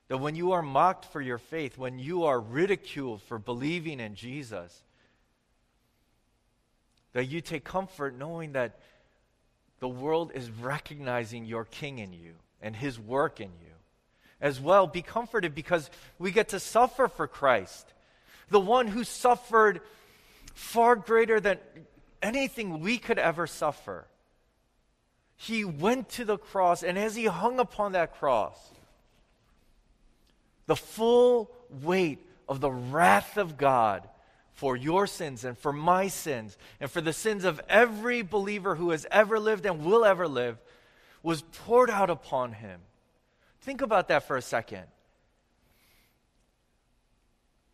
That 0.08 0.18
when 0.18 0.36
you 0.36 0.54
are 0.54 0.62
mocked 0.62 1.06
for 1.06 1.20
your 1.20 1.38
faith, 1.38 1.78
when 1.78 2.00
you 2.00 2.24
are 2.26 2.40
ridiculed 2.40 3.22
for 3.24 3.38
believing 3.38 4.00
in 4.00 4.16
Jesus, 4.16 4.84
that 7.14 7.26
you 7.26 7.42
take 7.42 7.64
comfort 7.64 8.18
knowing 8.18 8.54
that 8.54 8.80
the 9.80 9.90
world 9.90 10.32
is 10.34 10.50
recognizing 10.50 11.46
your 11.46 11.66
king 11.66 12.00
in 12.00 12.14
you 12.14 12.36
and 12.62 12.76
his 12.76 13.00
work 13.00 13.40
in 13.40 13.50
you. 13.62 13.74
As 14.40 14.60
well, 14.60 14.88
be 14.88 15.02
comforted 15.02 15.54
because 15.56 15.90
we 16.20 16.32
get 16.32 16.50
to 16.50 16.60
suffer 16.60 17.08
for 17.08 17.28
Christ, 17.28 17.92
the 18.50 18.60
one 18.60 18.88
who 18.88 19.04
suffered 19.04 19.82
far 20.54 20.96
greater 20.96 21.40
than 21.40 21.58
anything 22.22 22.80
we 22.80 22.98
could 22.98 23.20
ever 23.20 23.48
suffer. 23.48 24.06
He 25.38 25.64
went 25.64 26.10
to 26.10 26.26
the 26.26 26.38
cross, 26.38 26.84
and 26.84 26.98
as 26.98 27.16
he 27.16 27.26
hung 27.26 27.60
upon 27.60 27.94
that 27.94 28.16
cross, 28.16 28.58
the 30.66 30.76
full 30.76 31.52
weight 31.70 32.20
of 32.50 32.60
the 32.60 32.72
wrath 32.72 33.38
of 33.38 33.58
God 33.58 34.08
for 34.54 34.76
your 34.76 35.08
sins 35.08 35.46
and 35.46 35.58
for 35.58 35.72
my 35.72 36.08
sins 36.08 36.58
and 36.80 36.90
for 36.90 37.00
the 37.00 37.14
sins 37.14 37.46
of 37.46 37.62
every 37.70 38.24
believer 38.24 38.76
who 38.76 38.90
has 38.90 39.06
ever 39.12 39.40
lived 39.40 39.66
and 39.66 39.86
will 39.86 40.04
ever 40.04 40.28
live 40.28 40.58
was 41.22 41.44
poured 41.44 41.90
out 41.90 42.10
upon 42.10 42.54
him 42.54 42.82
Think 43.68 43.82
about 43.82 44.08
that 44.08 44.26
for 44.26 44.38
a 44.38 44.42
second. 44.42 44.84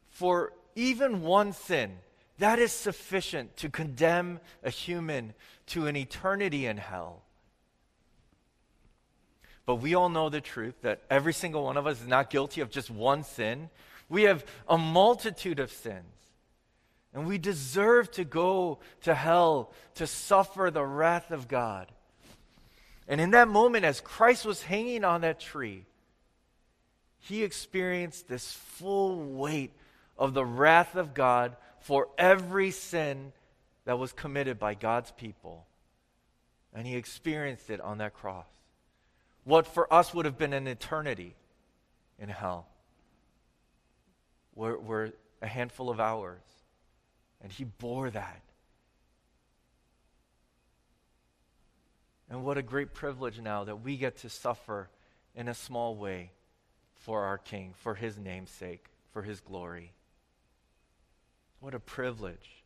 For 0.10 0.54
even 0.76 1.22
one 1.22 1.54
sin, 1.54 2.00
that 2.40 2.58
is 2.58 2.72
sufficient 2.72 3.56
to 3.58 3.70
condemn 3.70 4.40
a 4.64 4.72
human 4.72 5.36
to 5.68 5.86
an 5.86 5.96
eternity 5.96 6.66
in 6.66 6.78
hell. 6.78 7.22
But 9.66 9.76
we 9.76 9.96
all 9.96 10.10
know 10.10 10.30
the 10.30 10.42
truth 10.42 10.76
that 10.82 11.02
every 11.10 11.34
single 11.34 11.64
one 11.64 11.78
of 11.78 11.88
us 11.88 12.02
is 12.02 12.08
not 12.08 12.30
guilty 12.30 12.62
of 12.62 12.70
just 12.70 12.90
one 12.92 13.24
sin. 13.24 13.70
We 14.10 14.24
have 14.24 14.46
a 14.68 14.78
multitude 14.78 15.60
of 15.60 15.72
sins. 15.72 16.04
And 17.14 17.28
we 17.28 17.38
deserve 17.38 18.12
to 18.14 18.24
go 18.24 18.80
to 19.02 19.14
hell 19.14 19.72
to 19.96 20.08
suffer 20.08 20.72
the 20.72 20.84
wrath 20.84 21.32
of 21.32 21.48
God. 21.48 21.88
And 23.08 23.22
in 23.22 23.32
that 23.32 23.48
moment, 23.48 23.86
as 23.86 24.02
Christ 24.02 24.46
was 24.46 24.64
hanging 24.64 25.04
on 25.04 25.22
that 25.22 25.40
tree, 25.40 25.86
he 27.20 27.44
experienced 27.44 28.28
this 28.28 28.52
full 28.52 29.18
weight 29.18 29.74
of 30.18 30.34
the 30.34 30.46
wrath 30.46 30.96
of 30.96 31.14
God 31.14 31.56
for 31.80 32.10
every 32.18 32.72
sin 32.72 33.32
that 33.86 34.00
was 34.00 34.12
committed 34.12 34.58
by 34.58 34.74
God's 34.74 35.12
people. 35.12 35.66
And 36.74 36.88
he 36.88 36.96
experienced 36.96 37.70
it 37.70 37.80
on 37.80 38.00
that 38.00 38.14
cross. 38.14 38.48
What 39.44 39.68
for 39.68 39.92
us 39.94 40.14
would 40.14 40.26
have 40.26 40.38
been 40.38 40.54
an 40.54 40.68
eternity 40.68 41.36
in 42.20 42.30
hell 42.30 42.68
were, 44.56 44.78
were 44.78 45.12
a 45.42 45.48
handful 45.48 45.90
of 45.90 46.00
hours. 46.00 46.42
And 47.42 47.52
he 47.52 47.66
bore 47.66 48.10
that. 48.10 48.42
And 52.30 52.46
what 52.46 52.58
a 52.58 52.62
great 52.62 52.94
privilege 52.94 53.40
now 53.40 53.66
that 53.66 53.84
we 53.84 53.98
get 53.98 54.18
to 54.20 54.30
suffer 54.30 54.90
in 55.36 55.48
a 55.48 55.54
small 55.54 55.96
way 55.96 56.32
for 56.96 57.24
our 57.24 57.38
King, 57.38 57.74
for 57.76 57.96
his 57.96 58.18
name's 58.18 58.50
sake, 58.50 58.86
for 59.12 59.24
his 59.24 59.42
glory. 59.42 59.92
What 61.60 61.76
a 61.76 61.80
privilege. 61.80 62.64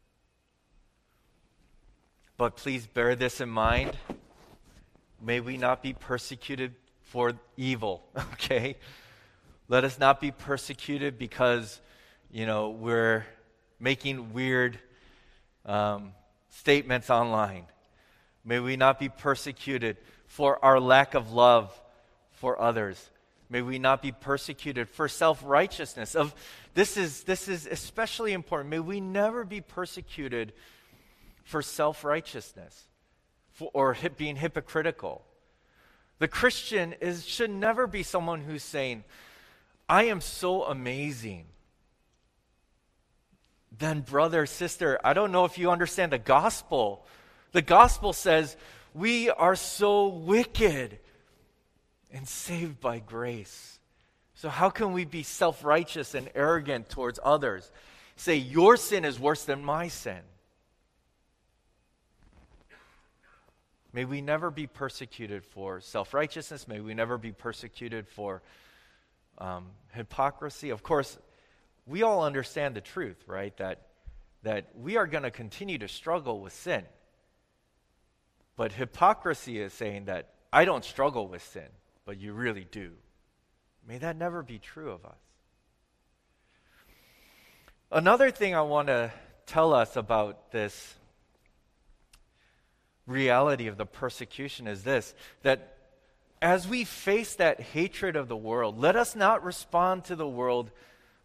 But 2.38 2.55
please 2.55 2.86
bear 2.86 3.15
this 3.15 3.41
in 3.41 3.50
mind. 3.50 3.98
May 5.27 5.41
we 5.41 5.57
not 5.57 5.84
be 5.84 5.91
persecuted 5.91 6.74
for 7.03 7.34
evil, 7.57 8.01
okay? 8.34 8.77
Let 9.67 9.84
us 9.84 10.00
not 10.00 10.22
be 10.22 10.31
persecuted 10.31 11.19
because, 11.19 11.81
you 12.31 12.46
know, 12.46 12.69
we're 12.69 13.25
making 13.77 14.31
weird 14.31 14.79
um, 15.65 16.13
statements 16.48 17.10
online. 17.10 17.65
May 18.46 18.62
we 18.62 18.77
not 18.77 19.01
be 19.01 19.10
persecuted 19.10 19.98
for 20.27 20.63
our 20.63 20.79
lack 20.79 21.13
of 21.13 21.34
love 21.34 21.77
for 22.31 22.62
others. 22.62 23.10
May 23.50 23.62
we 23.62 23.79
not 23.79 24.01
be 24.01 24.13
persecuted 24.13 24.88
for 24.88 25.10
self 25.10 25.43
righteousness. 25.43 26.15
Of 26.15 26.34
this 26.74 26.96
is 26.96 27.24
this 27.24 27.50
is 27.50 27.67
especially 27.67 28.31
important. 28.31 28.69
May 28.69 28.79
we 28.79 29.01
never 29.01 29.43
be 29.43 29.60
persecuted 29.60 30.53
for 31.43 31.62
self 31.62 32.05
righteousness 32.05 32.88
or 33.73 33.93
hip, 33.93 34.17
being 34.17 34.35
hypocritical. 34.35 35.23
The 36.19 36.27
Christian 36.27 36.93
is, 36.93 37.25
should 37.25 37.49
never 37.49 37.87
be 37.87 38.03
someone 38.03 38.41
who's 38.41 38.63
saying, 38.63 39.03
I 39.87 40.05
am 40.05 40.21
so 40.21 40.63
amazing. 40.63 41.45
Then, 43.77 44.01
brother, 44.01 44.45
sister, 44.45 44.99
I 45.03 45.13
don't 45.13 45.31
know 45.31 45.45
if 45.45 45.57
you 45.57 45.69
understand 45.69 46.11
the 46.11 46.17
gospel. 46.17 47.05
The 47.51 47.61
gospel 47.61 48.13
says 48.13 48.57
we 48.93 49.29
are 49.29 49.55
so 49.55 50.07
wicked 50.07 50.99
and 52.11 52.27
saved 52.27 52.79
by 52.79 52.99
grace. 52.99 53.79
So, 54.34 54.49
how 54.49 54.69
can 54.69 54.93
we 54.93 55.05
be 55.05 55.23
self 55.23 55.63
righteous 55.63 56.15
and 56.15 56.29
arrogant 56.34 56.89
towards 56.89 57.19
others? 57.23 57.71
Say, 58.15 58.36
Your 58.36 58.77
sin 58.77 59.05
is 59.05 59.19
worse 59.19 59.43
than 59.43 59.63
my 59.63 59.88
sin. 59.88 60.19
May 63.93 64.06
we 64.06 64.21
never 64.21 64.52
be 64.52 64.67
persecuted 64.67 65.43
for 65.43 65.82
self 65.82 66.13
righteousness. 66.13 66.67
May 66.67 66.80
we 66.80 66.93
never 66.93 67.17
be 67.17 67.32
persecuted 67.32 68.08
for 68.08 68.41
um, 69.38 69.67
hypocrisy. 69.93 70.69
Of 70.69 70.84
course, 70.84 71.17
we 71.86 72.04
all 72.04 72.23
understand 72.23 72.76
the 72.76 72.82
truth, 72.82 73.23
right? 73.28 73.56
That, 73.58 73.88
that 74.43 74.69
we 74.76 74.97
are 74.97 75.08
going 75.08 75.23
to 75.23 75.32
continue 75.32 75.78
to 75.80 75.88
struggle 75.88 76.41
with 76.41 76.54
sin. 76.54 76.84
But 78.56 78.71
hypocrisy 78.71 79.60
is 79.62 79.71
saying 79.73 80.06
that 80.06 80.30
I 80.52 80.65
don't 80.65 80.84
struggle 80.84 81.28
with 81.28 81.43
sin, 81.43 81.67
but 82.06 82.19
you 82.19 82.34
really 82.34 82.65
do. 82.69 82.91
May 83.88 84.00
that 84.00 84.17
never 84.17 84.43
be 84.43 84.60
true 84.60 84.91
of 84.91 85.06
us. 85.06 85.17
Another 87.89 88.32
thing 88.32 88.54
I 88.54 88.62
want 88.62 88.88
to 88.89 89.13
tell 89.45 89.73
us 89.73 89.95
about 89.95 90.52
this 90.52 90.96
reality 93.08 93.67
of 93.67 93.78
the 93.78 93.86
persecution 93.86 94.67
is 94.67 94.84
this 94.84 95.15
that 95.41 95.78
as 96.41 96.67
we 96.67 96.84
face 96.84 97.36
that 97.36 97.60
hatred 97.60 98.15
of 98.15 98.28
the 98.28 98.38
world, 98.38 98.78
let 98.80 98.96
us 98.96 99.15
not 99.15 99.43
respond 99.43 100.06
to 100.06 100.15
the 100.15 100.28
world 100.28 100.70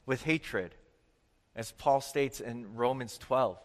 with 0.06 0.22
hatred. 0.22 0.74
As 1.54 1.72
Paul 1.72 2.00
states 2.00 2.40
in 2.40 2.74
Romans 2.74 3.18
12 3.18 3.58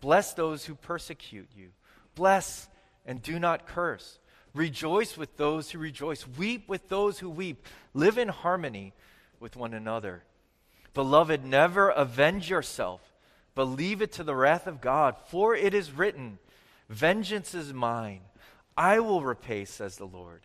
Bless 0.00 0.34
those 0.34 0.64
who 0.64 0.74
persecute 0.74 1.48
you, 1.56 1.70
bless 2.14 2.68
and 3.04 3.22
do 3.22 3.38
not 3.38 3.66
curse. 3.66 4.18
Rejoice 4.54 5.16
with 5.16 5.36
those 5.36 5.70
who 5.70 5.78
rejoice, 5.78 6.26
weep 6.26 6.68
with 6.68 6.88
those 6.88 7.18
who 7.18 7.28
weep, 7.28 7.66
live 7.92 8.16
in 8.16 8.28
harmony 8.28 8.94
with 9.38 9.54
one 9.54 9.74
another. 9.74 10.22
Beloved, 10.94 11.44
never 11.44 11.90
avenge 11.90 12.48
yourself, 12.48 13.02
but 13.54 13.64
leave 13.64 14.00
it 14.00 14.12
to 14.12 14.24
the 14.24 14.34
wrath 14.34 14.66
of 14.66 14.80
God, 14.80 15.16
for 15.28 15.54
it 15.54 15.74
is 15.74 15.92
written, 15.92 16.38
Vengeance 16.88 17.54
is 17.54 17.72
mine. 17.72 18.20
I 18.76 19.00
will 19.00 19.22
repay, 19.22 19.64
says 19.64 19.96
the 19.96 20.06
Lord. 20.06 20.42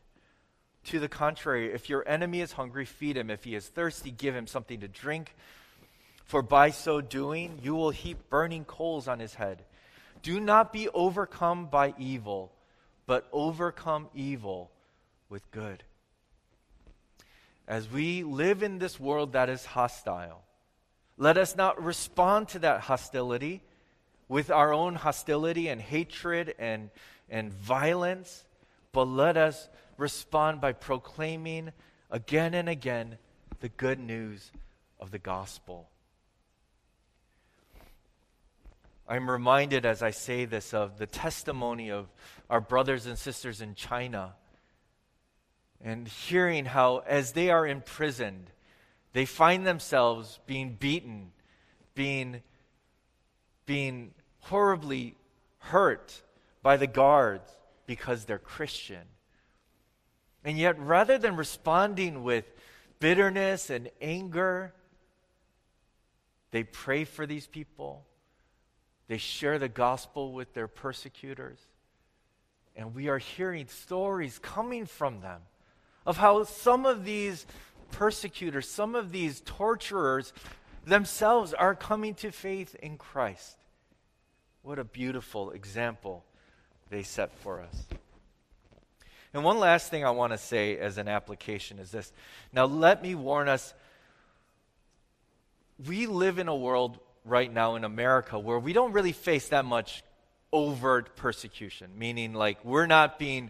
To 0.86 1.00
the 1.00 1.08
contrary, 1.08 1.72
if 1.74 1.90
your 1.90 2.08
enemy 2.08 2.42
is 2.42 2.54
hungry, 2.54 2.86
feed 2.86 3.18
him. 3.18 3.30
If 3.30 3.44
he 3.44 3.56
is 3.56 3.68
thirsty, 3.68 4.10
give 4.10 4.36
him 4.36 4.48
something 4.48 4.80
to 4.80 4.88
drink. 4.88 5.36
For 6.26 6.42
by 6.42 6.72
so 6.72 7.02
doing, 7.02 7.60
you 7.62 7.76
will 7.76 7.92
heap 7.92 8.30
burning 8.30 8.66
coals 8.66 9.08
on 9.08 9.20
his 9.20 9.36
head. 9.36 9.64
Do 10.24 10.40
not 10.40 10.74
be 10.74 10.88
overcome 10.90 11.66
by 11.66 11.94
evil, 12.00 12.52
but 13.06 13.28
overcome 13.32 14.08
evil 14.16 14.72
with 15.30 15.50
good. 15.52 15.84
As 17.68 17.90
we 17.90 18.24
live 18.24 18.64
in 18.64 18.80
this 18.80 19.00
world 19.00 19.34
that 19.34 19.50
is 19.50 19.66
hostile, 19.66 20.42
let 21.18 21.38
us 21.38 21.56
not 21.56 21.84
respond 21.84 22.50
to 22.50 22.60
that 22.60 22.82
hostility 22.82 23.62
with 24.32 24.50
our 24.50 24.74
own 24.74 24.96
hostility 24.96 25.68
and 25.68 25.82
hatred 25.82 26.56
and, 26.58 26.90
and 27.30 27.52
violence, 27.52 28.46
but 28.94 29.04
let 29.04 29.36
us 29.36 29.68
respond 29.98 30.62
by 30.62 30.72
proclaiming 30.72 31.70
again 32.10 32.54
and 32.54 32.70
again 32.70 33.18
the 33.60 33.68
good 33.68 34.00
news 34.00 34.54
of 35.02 35.12
the 35.12 35.20
gospel. 35.20 35.90
I'm 39.06 39.30
reminded 39.30 39.86
as 39.86 40.02
I 40.02 40.12
say 40.12 40.46
this 40.46 40.74
of 40.74 40.98
the 40.98 41.08
testimony 41.08 41.92
of 41.92 42.08
our 42.50 42.62
brothers 42.62 43.08
and 43.08 43.20
sisters 43.20 43.60
in 43.60 43.76
China 43.76 44.36
and 45.84 46.08
hearing 46.08 46.64
how, 46.64 47.00
as 47.00 47.34
they 47.34 47.50
are 47.50 47.68
imprisoned, 47.68 48.50
they 49.12 49.26
find 49.26 49.68
themselves 49.68 50.40
being 50.48 50.78
beaten, 50.80 51.34
being, 51.96 52.42
being 53.66 54.14
horribly 54.42 55.16
hurt 55.60 56.22
by 56.62 56.78
the 56.78 56.88
guards 56.88 57.50
because 57.86 58.26
they're 58.26 58.40
Christian. 58.40 59.04
And 60.44 60.58
yet, 60.58 60.80
rather 60.80 61.18
than 61.18 61.36
responding 61.36 62.24
with 62.24 62.46
bitterness 63.00 63.70
and 63.70 63.90
anger, 64.02 64.74
they 66.52 66.64
pray 66.64 67.04
for 67.04 67.26
these 67.26 67.48
people. 67.48 68.06
They 69.08 69.18
share 69.18 69.60
the 69.60 69.70
gospel 69.70 70.32
with 70.32 70.54
their 70.54 70.68
persecutors. 70.68 71.60
And 72.76 72.96
we 72.96 73.10
are 73.10 73.18
hearing 73.18 73.68
stories 73.68 74.40
coming 74.40 74.86
from 74.86 75.22
them 75.22 75.42
of 76.06 76.18
how 76.18 76.44
some 76.44 76.86
of 76.86 77.04
these 77.04 77.46
persecutors, 77.92 78.70
some 78.70 78.96
of 78.96 79.12
these 79.12 79.42
torturers 79.42 80.34
themselves 80.86 81.54
are 81.54 81.76
coming 81.76 82.16
to 82.16 82.32
faith 82.32 82.76
in 82.76 82.98
Christ. 82.98 83.58
What 84.64 84.78
a 84.78 84.84
beautiful 84.84 85.52
example 85.52 86.24
they 86.90 87.02
set 87.02 87.36
for 87.40 87.62
us. 87.62 87.86
And 89.34 89.44
one 89.44 89.60
last 89.60 89.90
thing 89.90 90.06
I 90.06 90.12
want 90.12 90.34
to 90.34 90.38
say 90.38 90.78
as 90.78 90.98
an 90.98 91.08
application 91.08 91.80
is 91.80 91.90
this. 91.90 92.12
Now, 92.54 92.66
let 92.66 93.02
me 93.02 93.16
warn 93.16 93.48
us 93.48 93.74
we 95.88 96.06
live 96.06 96.38
in 96.38 96.48
a 96.48 96.56
world 96.56 97.00
right 97.26 97.52
now 97.52 97.76
in 97.76 97.84
America 97.84 98.38
where 98.38 98.60
we 98.60 98.72
don't 98.72 98.92
really 98.92 99.14
face 99.14 99.48
that 99.50 99.66
much 99.66 100.04
overt 100.54 101.16
persecution, 101.16 101.90
meaning 101.98 102.34
like 102.34 102.64
we're 102.64 102.86
not 102.86 103.18
being 103.18 103.50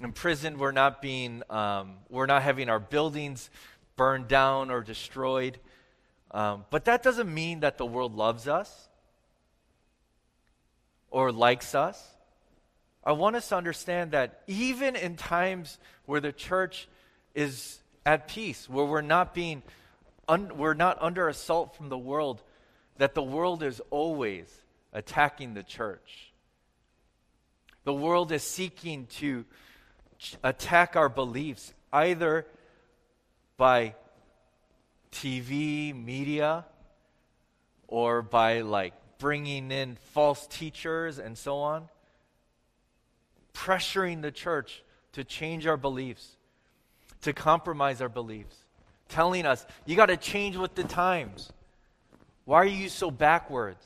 imprisoned, 0.00 0.58
we're 0.58 0.70
not 0.70 1.02
being, 1.02 1.42
um, 1.50 1.94
we're 2.10 2.26
not 2.26 2.42
having 2.42 2.68
our 2.68 2.78
buildings 2.78 3.50
burned 3.96 4.28
down 4.28 4.70
or 4.70 4.82
destroyed. 4.82 5.58
Um, 6.30 6.64
but 6.70 6.84
that 6.84 7.02
doesn't 7.02 7.32
mean 7.32 7.60
that 7.60 7.78
the 7.78 7.86
world 7.86 8.14
loves 8.14 8.46
us 8.46 8.87
or 11.10 11.32
likes 11.32 11.74
us. 11.74 12.02
I 13.04 13.12
want 13.12 13.36
us 13.36 13.48
to 13.48 13.56
understand 13.56 14.10
that 14.10 14.42
even 14.46 14.96
in 14.96 15.16
times 15.16 15.78
where 16.06 16.20
the 16.20 16.32
church 16.32 16.88
is 17.34 17.78
at 18.04 18.28
peace, 18.28 18.68
where 18.68 18.84
we're 18.84 19.00
not 19.00 19.34
being, 19.34 19.62
un, 20.28 20.56
we're 20.56 20.74
not 20.74 20.98
under 21.00 21.28
assault 21.28 21.76
from 21.76 21.88
the 21.88 21.98
world, 21.98 22.42
that 22.98 23.14
the 23.14 23.22
world 23.22 23.62
is 23.62 23.80
always 23.90 24.52
attacking 24.92 25.54
the 25.54 25.62
church. 25.62 26.32
The 27.84 27.94
world 27.94 28.32
is 28.32 28.42
seeking 28.42 29.06
to 29.18 29.44
attack 30.42 30.96
our 30.96 31.08
beliefs 31.08 31.72
either 31.92 32.46
by 33.56 33.94
TV, 35.12 35.94
media, 35.94 36.66
or 37.86 38.22
by 38.22 38.60
like 38.60 38.92
bringing 39.18 39.70
in 39.70 39.96
false 40.12 40.46
teachers 40.46 41.18
and 41.18 41.36
so 41.36 41.58
on, 41.58 41.88
pressuring 43.54 44.22
the 44.22 44.30
church 44.30 44.82
to 45.12 45.24
change 45.24 45.66
our 45.66 45.76
beliefs, 45.76 46.36
to 47.22 47.32
compromise 47.32 48.00
our 48.00 48.08
beliefs, 48.08 48.56
telling 49.08 49.44
us, 49.44 49.66
you 49.84 49.96
got 49.96 50.06
to 50.06 50.16
change 50.16 50.56
with 50.56 50.74
the 50.74 50.84
times. 50.84 51.52
Why 52.44 52.58
are 52.58 52.66
you 52.66 52.88
so 52.88 53.10
backwards? 53.10 53.84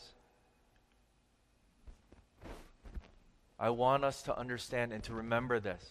I 3.59 3.71
want 3.71 4.05
us 4.05 4.23
to 4.23 4.37
understand 4.37 4.93
and 4.93 5.03
to 5.05 5.15
remember 5.15 5.61
this 5.61 5.85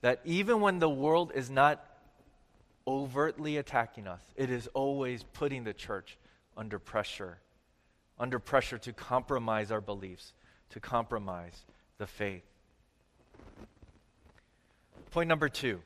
that 0.00 0.20
even 0.24 0.60
when 0.60 0.80
the 0.80 0.90
world 0.90 1.30
is 1.34 1.48
not 1.48 1.84
overtly 2.86 3.56
attacking 3.56 4.08
us, 4.08 4.20
it 4.36 4.50
is 4.50 4.66
always 4.74 5.22
putting 5.22 5.64
the 5.64 5.72
church 5.72 6.18
under 6.56 6.78
pressure, 6.78 7.38
under 8.18 8.38
pressure 8.38 8.78
to 8.78 8.92
compromise 8.92 9.70
our 9.70 9.80
beliefs, 9.80 10.32
to 10.70 10.80
compromise 10.80 11.64
the 11.98 12.06
faith. 12.06 12.44
Point 15.10 15.28
number 15.28 15.48
two 15.48 15.80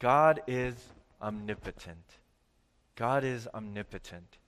God 0.00 0.42
is 0.46 0.74
omnipotent. 1.22 2.18
God 2.96 3.24
is 3.24 3.48
omnipotent. 3.54 4.38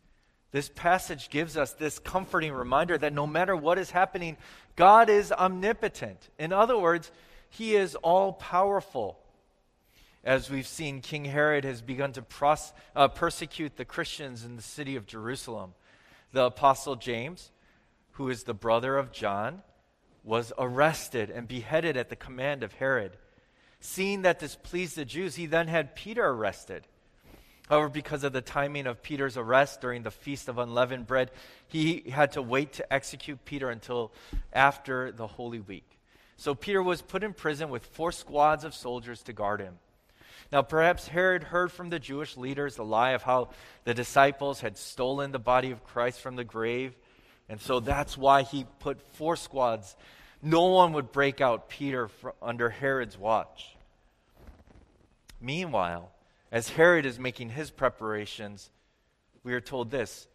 This 0.53 0.71
passage 0.75 1.31
gives 1.31 1.57
us 1.57 1.73
this 1.73 1.99
comforting 1.99 2.53
reminder 2.53 2.97
that 2.99 3.13
no 3.13 3.27
matter 3.27 3.57
what 3.57 3.79
is 3.79 3.91
happening, 3.91 4.37
God 4.75 5.11
is 5.11 5.33
omnipotent. 5.33 6.31
In 6.39 6.53
other 6.53 6.79
words, 6.79 7.11
He 7.51 7.75
is 7.75 7.95
all 7.97 8.33
powerful. 8.33 9.19
As 10.23 10.51
we've 10.51 10.67
seen, 10.67 11.01
King 11.01 11.25
Herod 11.25 11.65
has 11.65 11.83
begun 11.83 12.13
to 12.13 12.23
pros- 12.23 12.73
uh, 12.95 13.09
persecute 13.09 13.77
the 13.77 13.85
Christians 13.85 14.45
in 14.45 14.57
the 14.57 14.63
city 14.63 14.97
of 14.97 15.07
Jerusalem. 15.07 15.75
The 16.37 16.45
Apostle 16.45 16.97
James, 16.97 17.51
who 18.11 18.29
is 18.29 18.43
the 18.43 18.53
brother 18.53 18.99
of 18.99 19.11
John, 19.11 19.63
was 20.23 20.53
arrested 20.59 21.31
and 21.31 21.49
beheaded 21.49 21.97
at 21.97 22.11
the 22.11 22.15
command 22.15 22.63
of 22.63 22.75
Herod. 22.75 23.17
Seeing 23.81 24.21
that 24.21 24.39
this 24.39 24.55
pleased 24.55 24.97
the 24.97 25.07
Jews, 25.07 25.37
he 25.37 25.47
then 25.47 25.67
had 25.67 25.97
Peter 25.97 26.23
arrested. 26.23 26.87
However, 27.71 27.89
because 27.89 28.23
of 28.23 28.35
the 28.35 28.43
timing 28.43 28.87
of 28.87 29.03
Peter's 29.03 29.39
arrest 29.39 29.81
during 29.81 30.03
the 30.03 30.11
Feast 30.11 30.51
of 30.51 30.59
Unleavened 30.59 31.07
Bread, 31.07 31.31
he 31.69 32.11
had 32.11 32.33
to 32.33 32.43
wait 32.43 32.75
to 32.75 32.93
execute 32.93 33.47
Peter 33.47 33.71
until 33.71 34.13
after 34.53 35.13
the 35.13 35.27
Holy 35.27 35.61
Week. 35.61 35.99
So 36.37 36.55
Peter 36.55 36.83
was 36.83 37.01
put 37.01 37.25
in 37.25 37.33
prison 37.33 37.71
with 37.71 37.87
four 37.87 38.13
squads 38.13 38.63
of 38.63 38.75
soldiers 38.75 39.23
to 39.23 39.33
guard 39.33 39.63
him. 39.63 39.79
Now, 40.53 40.63
perhaps 40.63 41.09
Herod 41.09 41.45
heard 41.45 41.73
from 41.73 41.91
the 41.91 41.99
Jewish 41.99 42.37
leaders 42.37 42.77
the 42.77 42.85
lie 42.85 43.11
of 43.11 43.23
how 43.23 43.51
the 43.85 43.95
disciples 43.95 44.61
had 44.61 44.77
stolen 44.77 45.33
the 45.33 45.39
body 45.39 45.71
of 45.71 45.85
Christ 45.85 46.21
from 46.21 46.37
the 46.37 46.45
grave. 46.45 46.95
And 47.49 47.61
so 47.61 47.81
that's 47.81 48.17
why 48.17 48.43
he 48.43 48.67
put 48.81 49.01
four 49.15 49.37
squads. 49.37 49.97
No 50.43 50.67
one 50.67 50.93
would 50.93 51.13
break 51.13 51.41
out 51.41 51.69
Peter 51.69 52.11
under 52.43 52.71
Herod's 52.71 53.19
watch. 53.19 53.77
Meanwhile, 55.41 56.11
as 56.51 56.69
Herod 56.71 57.07
is 57.07 57.19
making 57.19 57.51
his 57.51 57.71
preparations, 57.71 58.71
we 59.43 59.53
are 59.53 59.61
told 59.61 59.91
this 59.91 60.27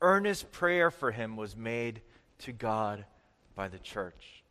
earnest 0.00 0.52
prayer 0.52 0.90
for 0.90 1.10
him 1.10 1.36
was 1.36 1.56
made 1.56 2.02
to 2.38 2.52
God 2.52 3.04
by 3.54 3.68
the 3.68 3.78
church. 3.78 4.42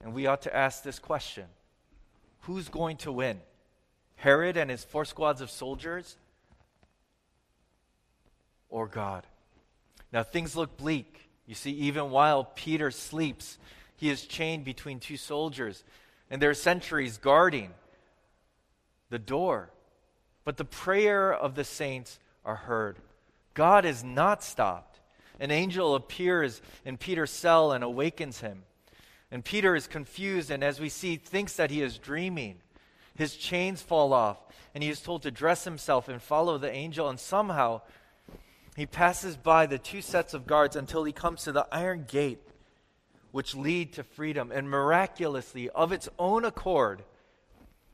And 0.00 0.14
we 0.14 0.26
ought 0.26 0.42
to 0.42 0.54
ask 0.54 0.82
this 0.82 0.98
question 0.98 1.46
Who's 2.42 2.68
going 2.68 2.98
to 2.98 3.12
win? 3.12 3.40
Herod 4.16 4.56
and 4.56 4.70
his 4.70 4.84
four 4.84 5.04
squads 5.04 5.40
of 5.40 5.50
soldiers? 5.50 6.16
Or 8.68 8.86
God? 8.86 9.26
Now, 10.12 10.22
things 10.22 10.56
look 10.56 10.76
bleak. 10.76 11.28
You 11.46 11.54
see, 11.54 11.72
even 11.72 12.10
while 12.10 12.44
Peter 12.44 12.90
sleeps, 12.90 13.58
he 13.96 14.10
is 14.10 14.26
chained 14.26 14.64
between 14.64 15.00
two 15.00 15.16
soldiers, 15.16 15.84
and 16.30 16.40
there 16.40 16.50
are 16.50 16.54
sentries 16.54 17.18
guarding 17.18 17.70
the 19.10 19.18
door. 19.18 19.70
But 20.44 20.56
the 20.56 20.64
prayer 20.64 21.32
of 21.32 21.54
the 21.54 21.64
saints 21.64 22.18
are 22.44 22.56
heard. 22.56 22.96
God 23.54 23.84
is 23.84 24.02
not 24.02 24.42
stopped. 24.42 25.00
An 25.38 25.50
angel 25.50 25.94
appears 25.94 26.60
in 26.84 26.96
Peter's 26.96 27.30
cell 27.30 27.72
and 27.72 27.84
awakens 27.84 28.40
him. 28.40 28.62
And 29.32 29.42
Peter 29.42 29.74
is 29.74 29.86
confused 29.86 30.50
and, 30.50 30.62
as 30.62 30.78
we 30.78 30.90
see, 30.90 31.16
thinks 31.16 31.56
that 31.56 31.70
he 31.70 31.80
is 31.80 31.96
dreaming. 31.96 32.56
His 33.14 33.34
chains 33.34 33.80
fall 33.80 34.12
off, 34.12 34.36
and 34.74 34.84
he 34.84 34.90
is 34.90 35.00
told 35.00 35.22
to 35.22 35.30
dress 35.30 35.64
himself 35.64 36.06
and 36.06 36.20
follow 36.20 36.58
the 36.58 36.70
angel. 36.70 37.08
And 37.08 37.18
somehow, 37.18 37.80
he 38.76 38.84
passes 38.84 39.38
by 39.38 39.64
the 39.64 39.78
two 39.78 40.02
sets 40.02 40.34
of 40.34 40.46
guards 40.46 40.76
until 40.76 41.04
he 41.04 41.12
comes 41.12 41.44
to 41.44 41.52
the 41.52 41.66
iron 41.72 42.04
gate, 42.06 42.46
which 43.30 43.54
lead 43.54 43.94
to 43.94 44.02
freedom. 44.02 44.52
And 44.52 44.68
miraculously, 44.68 45.70
of 45.70 45.92
its 45.92 46.10
own 46.18 46.44
accord, 46.44 47.02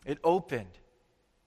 it 0.04 0.18
opened, 0.24 0.80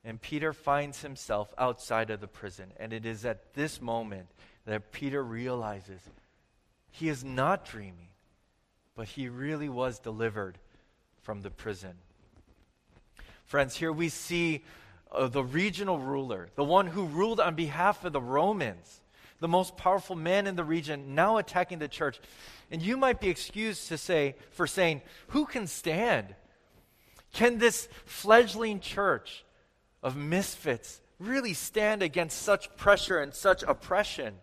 and 0.06 0.22
Peter 0.22 0.54
finds 0.54 1.02
himself 1.02 1.54
outside 1.58 2.10
of 2.12 2.22
the 2.22 2.28
prison. 2.28 2.72
And 2.78 2.94
it 2.94 3.06
is 3.06 3.26
at 3.26 3.56
this 3.56 3.82
moment 3.82 4.28
that 4.66 4.94
Peter 4.94 5.22
realizes 5.22 6.00
he 6.92 7.10
is 7.10 7.26
not 7.26 7.66
dreaming 7.66 8.11
but 8.96 9.08
he 9.08 9.30
really 9.30 9.70
was 9.70 10.00
delivered 10.00 10.58
from 11.22 11.42
the 11.42 11.50
prison. 11.50 11.94
Friends, 13.46 13.76
here 13.76 13.92
we 13.92 14.10
see 14.10 14.64
uh, 15.12 15.28
the 15.28 15.44
regional 15.44 16.00
ruler, 16.00 16.50
the 16.56 16.64
one 16.64 16.88
who 16.88 17.06
ruled 17.06 17.40
on 17.40 17.56
behalf 17.56 18.06
of 18.06 18.14
the 18.14 18.22
Romans, 18.22 19.02
the 19.40 19.48
most 19.48 19.76
powerful 19.76 20.16
man 20.16 20.48
in 20.48 20.56
the 20.56 20.64
region, 20.64 21.16
now 21.16 21.38
attacking 21.38 21.80
the 21.80 21.88
church. 21.88 22.20
And 22.70 22.82
you 22.82 22.96
might 22.96 23.20
be 23.20 23.30
excused 23.30 23.90
to 23.90 23.98
say 23.98 24.36
for 24.52 24.68
saying, 24.68 25.02
"Who 25.30 25.46
can 25.46 25.68
stand? 25.68 26.36
Can 27.34 27.58
this 27.58 27.90
fledgling 28.06 28.80
church 28.80 29.44
of 30.04 30.16
misfits 30.16 31.02
really 31.20 31.54
stand 31.54 32.02
against 32.02 32.42
such 32.42 32.76
pressure 32.78 33.20
and 33.20 33.34
such 33.34 33.64
oppression?" 33.64 34.40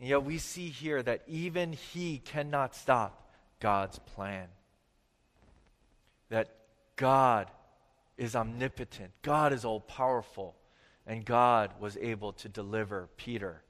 And 0.00 0.08
yet 0.08 0.24
we 0.24 0.38
see 0.38 0.70
here 0.70 1.02
that 1.02 1.22
even 1.28 1.74
he 1.74 2.18
cannot 2.18 2.74
stop 2.74 3.28
God's 3.60 3.98
plan. 3.98 4.48
That 6.30 6.48
God 6.96 7.50
is 8.16 8.34
omnipotent, 8.34 9.12
God 9.22 9.52
is 9.52 9.64
all 9.64 9.80
powerful, 9.80 10.56
and 11.06 11.24
God 11.24 11.72
was 11.78 11.98
able 11.98 12.32
to 12.34 12.48
deliver 12.48 13.08
Peter. 13.18 13.62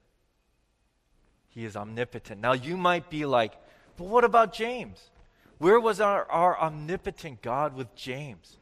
He 1.49 1.65
is 1.65 1.75
omnipotent. 1.75 2.39
Now 2.39 2.53
you 2.53 2.77
might 2.77 3.09
be 3.09 3.25
like, 3.25 3.53
but 3.97 4.05
what 4.05 4.23
about 4.23 4.53
James? 4.53 5.09
Where 5.57 5.81
was 5.81 5.99
our, 5.99 6.25
our 6.31 6.57
omnipotent 6.57 7.41
God 7.41 7.75
with 7.75 7.93
James? 7.93 8.57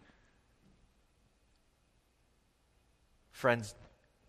Friends, 3.31 3.75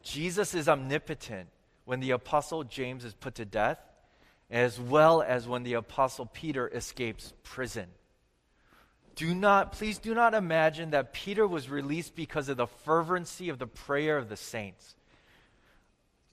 Jesus 0.02 0.54
is 0.54 0.68
omnipotent 0.68 1.48
when 1.84 2.00
the 2.00 2.10
apostle 2.10 2.64
James 2.64 3.04
is 3.04 3.14
put 3.14 3.36
to 3.36 3.44
death, 3.44 3.78
as 4.50 4.80
well 4.80 5.22
as 5.22 5.46
when 5.46 5.62
the 5.62 5.74
apostle 5.74 6.26
Peter 6.26 6.68
escapes 6.68 7.32
prison. 7.42 7.86
Do 9.14 9.34
not, 9.34 9.72
please 9.72 9.98
do 9.98 10.14
not 10.14 10.34
imagine 10.34 10.90
that 10.90 11.12
Peter 11.12 11.46
was 11.46 11.68
released 11.68 12.14
because 12.14 12.48
of 12.48 12.56
the 12.56 12.66
fervency 12.66 13.48
of 13.48 13.58
the 13.58 13.66
prayer 13.66 14.16
of 14.16 14.28
the 14.28 14.36
saints. 14.36 14.94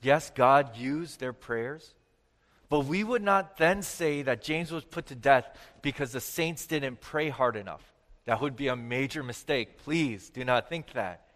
Yes, 0.02 0.32
God 0.34 0.78
used 0.78 1.20
their 1.20 1.34
prayers, 1.34 1.94
but 2.70 2.86
we 2.86 3.04
would 3.04 3.24
not 3.24 3.58
then 3.58 3.82
say 3.82 4.22
that 4.22 4.44
James 4.44 4.72
was 4.72 4.84
put 4.84 5.08
to 5.08 5.16
death 5.16 5.46
because 5.82 6.12
the 6.12 6.22
saints 6.22 6.66
didn't 6.66 7.02
pray 7.02 7.30
hard 7.30 7.56
enough. 7.56 7.84
That 8.26 8.42
would 8.42 8.56
be 8.56 8.68
a 8.68 8.76
major 8.76 9.24
mistake. 9.24 9.78
Please 9.80 10.30
do 10.30 10.44
not 10.44 10.70
think 10.70 10.94
that. 10.94 11.28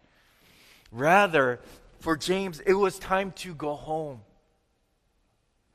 Rather, 0.90 1.60
for 2.02 2.16
James, 2.16 2.58
it 2.58 2.74
was 2.74 2.98
time 2.98 3.30
to 3.30 3.54
go 3.54 3.74
home. 3.74 4.22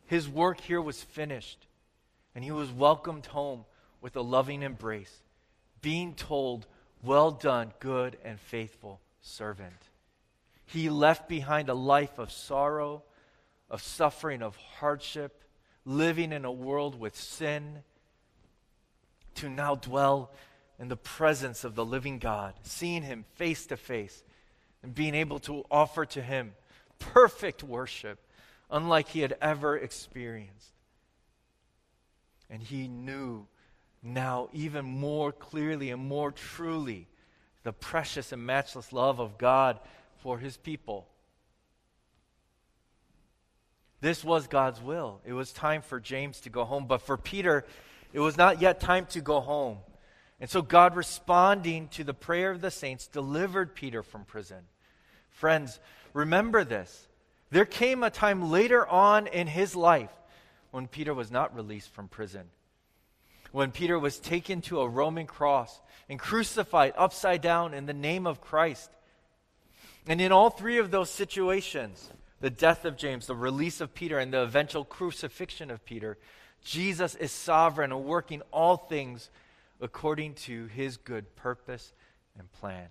His 0.08 0.28
work 0.28 0.60
here 0.60 0.82
was 0.82 1.02
finished, 1.02 1.66
and 2.36 2.44
he 2.44 2.52
was 2.52 2.70
welcomed 2.70 3.28
home 3.28 3.64
with 4.02 4.18
a 4.18 4.22
loving 4.22 4.62
embrace, 4.62 5.22
being 5.82 6.14
told, 6.14 6.68
Well 7.02 7.32
done, 7.32 7.72
good 7.80 8.18
and 8.26 8.42
faithful 8.42 9.00
servant. 9.22 9.90
He 10.66 10.90
left 10.90 11.30
behind 11.30 11.70
a 11.70 11.74
life 11.74 12.20
of 12.20 12.30
sorrow, 12.30 13.04
of 13.70 13.82
suffering, 13.82 14.42
of 14.42 14.58
hardship, 14.58 15.46
living 15.86 16.34
in 16.34 16.44
a 16.44 16.52
world 16.52 17.00
with 17.00 17.16
sin, 17.16 17.84
to 19.36 19.48
now 19.48 19.76
dwell 19.76 20.34
in 20.78 20.90
the 20.90 20.98
presence 20.98 21.64
of 21.64 21.76
the 21.76 21.86
living 21.86 22.20
God, 22.20 22.54
seeing 22.64 23.04
Him 23.04 23.24
face 23.36 23.66
to 23.68 23.78
face, 23.78 24.24
and 24.88 24.96
being 24.96 25.16
able 25.16 25.38
to 25.38 25.66
offer 25.70 26.06
to 26.06 26.22
Him 26.22 26.54
perfect 26.98 27.62
worship, 27.62 28.20
unlike 28.72 29.10
He 29.10 29.20
had 29.20 29.36
ever 29.42 29.76
experienced. 29.78 30.72
And 32.50 32.64
He 32.64 32.88
knew 32.88 33.48
now, 34.02 34.48
even 34.54 34.86
more 34.86 35.34
clearly 35.34 35.92
and 35.92 36.08
more 36.08 36.32
truly, 36.32 37.06
the 37.64 37.74
precious 37.74 38.32
and 38.32 38.46
matchless 38.46 38.94
love 38.94 39.20
of 39.20 39.38
God 39.38 39.78
for 40.20 40.38
His 40.38 40.56
people. 40.56 41.06
This 44.00 44.24
was 44.24 44.48
God's 44.48 44.82
will. 44.82 45.20
It 45.26 45.34
was 45.34 45.52
time 45.52 45.82
for 45.82 46.00
James 46.00 46.40
to 46.42 46.50
go 46.50 46.64
home. 46.64 46.88
But 46.88 47.02
for 47.02 47.18
Peter, 47.18 47.66
it 48.14 48.22
was 48.22 48.38
not 48.38 48.62
yet 48.62 48.80
time 48.80 49.06
to 49.08 49.20
go 49.20 49.42
home. 49.42 49.80
And 50.40 50.50
so 50.50 50.62
God, 50.62 50.96
responding 50.96 51.90
to 51.90 52.06
the 52.06 52.14
prayer 52.14 52.52
of 52.52 52.62
the 52.62 52.72
saints, 52.72 53.08
delivered 53.08 53.76
Peter 53.76 54.02
from 54.02 54.24
prison. 54.24 54.64
Friends, 55.38 55.80
remember 56.14 56.64
this. 56.64 57.08
There 57.52 57.64
came 57.64 58.02
a 58.02 58.10
time 58.10 58.50
later 58.50 58.88
on 58.88 59.28
in 59.28 59.46
his 59.46 59.76
life 59.76 60.10
when 60.72 60.88
Peter 60.88 61.14
was 61.14 61.30
not 61.30 61.56
released 61.56 61.92
from 61.92 62.08
prison. 62.08 62.50
When 63.52 63.70
Peter 63.70 64.00
was 64.00 64.18
taken 64.18 64.62
to 64.62 64.82
a 64.82 64.90
Roman 64.90 65.28
cross 65.28 65.80
and 66.10 66.18
crucified 66.18 66.94
upside 66.98 67.42
down 67.42 67.76
in 67.76 67.86
the 67.86 67.94
name 67.94 68.26
of 68.26 68.42
Christ. 68.42 68.90
And 70.08 70.20
in 70.20 70.32
all 70.32 70.50
three 70.50 70.80
of 70.80 70.90
those 70.90 71.12
situations, 71.12 72.10
the 72.42 72.50
death 72.50 72.84
of 72.84 72.98
James, 72.98 73.28
the 73.28 73.36
release 73.36 73.80
of 73.80 73.94
Peter, 73.94 74.18
and 74.18 74.34
the 74.34 74.42
eventual 74.42 74.86
crucifixion 74.86 75.70
of 75.70 75.86
Peter, 75.86 76.18
Jesus 76.64 77.14
is 77.14 77.32
sovereign 77.32 77.92
and 77.92 78.06
working 78.06 78.42
all 78.52 78.76
things 78.76 79.30
according 79.80 80.34
to 80.34 80.66
his 80.66 80.98
good 80.98 81.36
purpose 81.36 81.94
and 82.40 82.52
plan. 82.54 82.88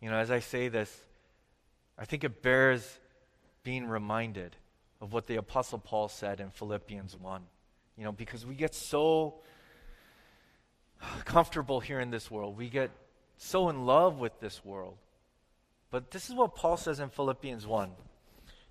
You 0.00 0.10
know, 0.10 0.16
as 0.16 0.30
I 0.30 0.40
say 0.40 0.68
this, 0.68 0.94
I 1.98 2.04
think 2.04 2.24
it 2.24 2.42
bears 2.42 2.98
being 3.62 3.86
reminded 3.86 4.56
of 5.00 5.12
what 5.12 5.26
the 5.26 5.36
Apostle 5.36 5.78
Paul 5.78 6.08
said 6.08 6.40
in 6.40 6.50
Philippians 6.50 7.16
1. 7.16 7.42
You 7.96 8.04
know, 8.04 8.12
because 8.12 8.44
we 8.44 8.54
get 8.54 8.74
so 8.74 9.36
comfortable 11.24 11.80
here 11.80 12.00
in 12.00 12.10
this 12.10 12.30
world, 12.30 12.56
we 12.56 12.68
get 12.68 12.90
so 13.38 13.68
in 13.68 13.86
love 13.86 14.18
with 14.18 14.38
this 14.40 14.64
world. 14.64 14.96
But 15.90 16.10
this 16.10 16.28
is 16.28 16.34
what 16.34 16.54
Paul 16.54 16.76
says 16.76 17.00
in 17.00 17.10
Philippians 17.10 17.66
1. 17.66 17.90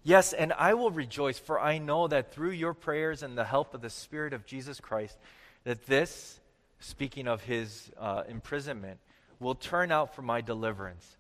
Yes, 0.04 0.34
and 0.34 0.54
I 0.54 0.76
will 0.76 0.92
rejoice, 0.92 1.40
for 1.40 1.60
I 1.60 1.80
know 1.80 2.08
that 2.08 2.32
through 2.32 2.52
your 2.52 2.76
prayers 2.76 3.24
and 3.24 3.36
the 3.36 3.46
help 3.46 3.74
of 3.74 3.82
the 3.82 3.90
Spirit 3.90 4.34
of 4.34 4.46
Jesus 4.46 4.80
Christ, 4.80 5.18
that 5.64 5.88
this, 5.88 6.40
speaking 6.80 7.28
of 7.28 7.44
his 7.44 7.92
uh, 8.00 8.24
imprisonment, 8.30 9.00
will 9.40 9.56
turn 9.56 9.92
out 9.92 10.16
for 10.16 10.22
my 10.22 10.42
deliverance. 10.42 11.18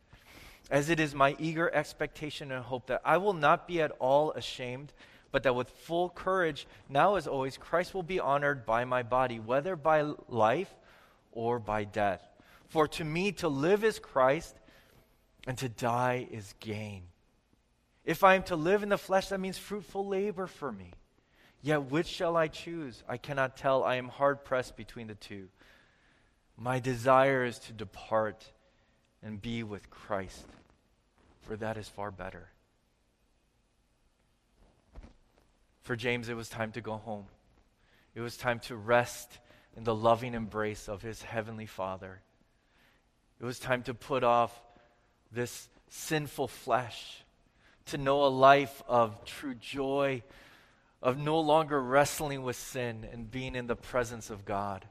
As 0.69 0.89
it 0.89 0.99
is 0.99 1.13
my 1.13 1.35
eager 1.39 1.73
expectation 1.73 2.51
and 2.51 2.63
hope 2.63 2.87
that 2.87 3.01
I 3.05 3.17
will 3.17 3.33
not 3.33 3.67
be 3.67 3.81
at 3.81 3.91
all 3.99 4.31
ashamed, 4.31 4.93
but 5.31 5.43
that 5.43 5.55
with 5.55 5.69
full 5.69 6.09
courage, 6.09 6.67
now 6.89 7.15
as 7.15 7.27
always, 7.27 7.57
Christ 7.57 7.93
will 7.93 8.03
be 8.03 8.19
honored 8.19 8.65
by 8.65 8.85
my 8.85 9.03
body, 9.03 9.39
whether 9.39 9.75
by 9.75 10.01
life 10.29 10.73
or 11.31 11.59
by 11.59 11.83
death. 11.83 12.25
For 12.69 12.87
to 12.87 13.03
me, 13.03 13.31
to 13.33 13.47
live 13.47 13.83
is 13.83 13.99
Christ 13.99 14.55
and 15.45 15.57
to 15.59 15.69
die 15.69 16.27
is 16.31 16.55
gain. 16.59 17.03
If 18.03 18.23
I 18.23 18.35
am 18.35 18.43
to 18.43 18.55
live 18.55 18.83
in 18.83 18.89
the 18.89 18.97
flesh, 18.97 19.29
that 19.29 19.39
means 19.39 19.57
fruitful 19.57 20.07
labor 20.07 20.47
for 20.47 20.71
me. 20.71 20.93
Yet 21.61 21.89
which 21.89 22.07
shall 22.07 22.37
I 22.37 22.47
choose? 22.47 23.03
I 23.07 23.17
cannot 23.17 23.57
tell. 23.57 23.83
I 23.83 23.95
am 23.95 24.07
hard 24.07 24.45
pressed 24.45 24.77
between 24.77 25.07
the 25.07 25.15
two. 25.15 25.47
My 26.57 26.79
desire 26.79 27.43
is 27.43 27.59
to 27.59 27.73
depart 27.73 28.45
and 29.21 29.41
be 29.41 29.63
with 29.63 29.89
Christ, 29.89 30.45
for 31.41 31.55
that 31.57 31.77
is 31.77 31.89
far 31.89 32.11
better. 32.11 32.49
For 35.81 35.95
James, 35.95 36.29
it 36.29 36.35
was 36.35 36.49
time 36.49 36.71
to 36.73 36.81
go 36.81 36.97
home. 36.97 37.25
It 38.15 38.21
was 38.21 38.37
time 38.37 38.59
to 38.61 38.75
rest 38.75 39.39
in 39.75 39.83
the 39.83 39.93
loving 39.93 40.33
embrace 40.33 40.87
of 40.87 41.01
his 41.01 41.21
heavenly 41.21 41.65
Father. 41.65 42.21
It 43.39 43.45
was 43.45 43.59
time 43.59 43.83
to 43.83 43.93
put 43.93 44.23
off 44.23 44.57
this 45.31 45.67
sinful 45.89 46.47
flesh, 46.47 47.23
to 47.87 47.97
know 47.97 48.25
a 48.25 48.27
life 48.27 48.81
of 48.87 49.25
true 49.25 49.53
joy, 49.53 50.23
of 51.01 51.17
no 51.19 51.39
longer 51.39 51.79
wrestling 51.81 52.41
with 52.43 52.55
sin 52.55 53.05
and 53.11 53.29
being 53.29 53.55
in 53.55 53.67
the 53.67 53.75
presence 53.75 54.29
of 54.29 54.45
God. 54.45 54.87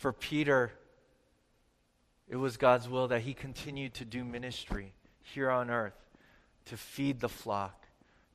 For 0.00 0.14
Peter, 0.14 0.72
it 2.26 2.36
was 2.36 2.56
God's 2.56 2.88
will 2.88 3.08
that 3.08 3.20
he 3.20 3.34
continued 3.34 3.92
to 3.94 4.06
do 4.06 4.24
ministry 4.24 4.94
here 5.20 5.50
on 5.50 5.68
earth, 5.68 5.92
to 6.64 6.78
feed 6.78 7.20
the 7.20 7.28
flock, 7.28 7.84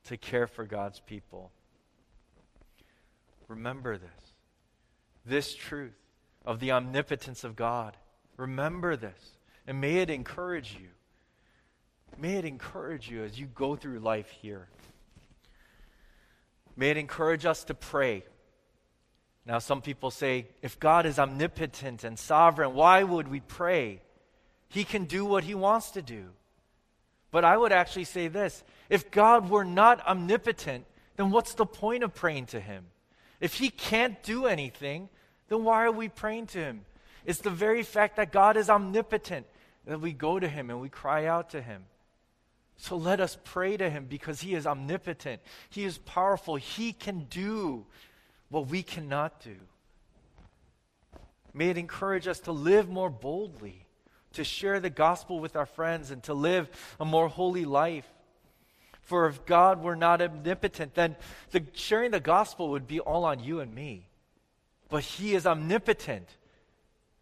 to 0.04 0.16
care 0.16 0.46
for 0.46 0.64
God's 0.64 1.00
people. 1.00 1.50
Remember 3.48 3.98
this. 3.98 4.32
This 5.24 5.56
truth 5.56 5.98
of 6.44 6.60
the 6.60 6.70
omnipotence 6.70 7.42
of 7.42 7.56
God. 7.56 7.96
Remember 8.36 8.94
this. 8.94 9.36
And 9.66 9.80
may 9.80 9.96
it 9.96 10.08
encourage 10.08 10.78
you. 10.80 10.90
May 12.16 12.36
it 12.36 12.44
encourage 12.44 13.10
you 13.10 13.24
as 13.24 13.40
you 13.40 13.46
go 13.46 13.74
through 13.74 13.98
life 13.98 14.30
here. 14.40 14.68
May 16.76 16.90
it 16.90 16.96
encourage 16.96 17.44
us 17.44 17.64
to 17.64 17.74
pray. 17.74 18.22
Now, 19.46 19.60
some 19.60 19.80
people 19.80 20.10
say, 20.10 20.48
if 20.60 20.80
God 20.80 21.06
is 21.06 21.18
omnipotent 21.20 22.02
and 22.02 22.18
sovereign, 22.18 22.74
why 22.74 23.04
would 23.04 23.28
we 23.28 23.40
pray? 23.40 24.00
He 24.68 24.82
can 24.82 25.04
do 25.04 25.24
what 25.24 25.44
he 25.44 25.54
wants 25.54 25.92
to 25.92 26.02
do. 26.02 26.30
But 27.30 27.44
I 27.44 27.56
would 27.56 27.72
actually 27.72 28.04
say 28.04 28.28
this 28.28 28.64
if 28.88 29.10
God 29.10 29.48
were 29.48 29.64
not 29.64 30.04
omnipotent, 30.06 30.84
then 31.16 31.30
what's 31.30 31.54
the 31.54 31.66
point 31.66 32.02
of 32.02 32.14
praying 32.14 32.46
to 32.46 32.60
him? 32.60 32.86
If 33.40 33.54
he 33.54 33.70
can't 33.70 34.20
do 34.22 34.46
anything, 34.46 35.08
then 35.48 35.62
why 35.62 35.84
are 35.84 35.92
we 35.92 36.08
praying 36.08 36.46
to 36.48 36.58
him? 36.58 36.84
It's 37.24 37.40
the 37.40 37.50
very 37.50 37.82
fact 37.82 38.16
that 38.16 38.32
God 38.32 38.56
is 38.56 38.70
omnipotent 38.70 39.46
that 39.86 40.00
we 40.00 40.12
go 40.12 40.40
to 40.40 40.48
him 40.48 40.70
and 40.70 40.80
we 40.80 40.88
cry 40.88 41.26
out 41.26 41.50
to 41.50 41.62
him. 41.62 41.84
So 42.78 42.96
let 42.96 43.20
us 43.20 43.38
pray 43.44 43.76
to 43.76 43.88
him 43.88 44.06
because 44.08 44.40
he 44.40 44.54
is 44.54 44.66
omnipotent. 44.66 45.40
He 45.70 45.84
is 45.84 45.98
powerful. 45.98 46.56
He 46.56 46.92
can 46.92 47.26
do 47.30 47.86
what 48.48 48.68
we 48.68 48.82
cannot 48.82 49.40
do. 49.40 49.56
May 51.52 51.70
it 51.70 51.78
encourage 51.78 52.28
us 52.28 52.40
to 52.40 52.52
live 52.52 52.88
more 52.88 53.10
boldly, 53.10 53.86
to 54.34 54.44
share 54.44 54.80
the 54.80 54.90
gospel 54.90 55.40
with 55.40 55.56
our 55.56 55.66
friends, 55.66 56.10
and 56.10 56.22
to 56.24 56.34
live 56.34 56.68
a 57.00 57.04
more 57.04 57.28
holy 57.28 57.64
life. 57.64 58.06
For 59.00 59.26
if 59.26 59.46
God 59.46 59.82
were 59.82 59.96
not 59.96 60.20
omnipotent, 60.20 60.94
then 60.94 61.16
the, 61.52 61.64
sharing 61.72 62.10
the 62.10 62.20
gospel 62.20 62.70
would 62.70 62.86
be 62.86 63.00
all 63.00 63.24
on 63.24 63.42
you 63.42 63.60
and 63.60 63.74
me. 63.74 64.08
But 64.88 65.02
He 65.02 65.34
is 65.34 65.46
omnipotent. 65.46 66.28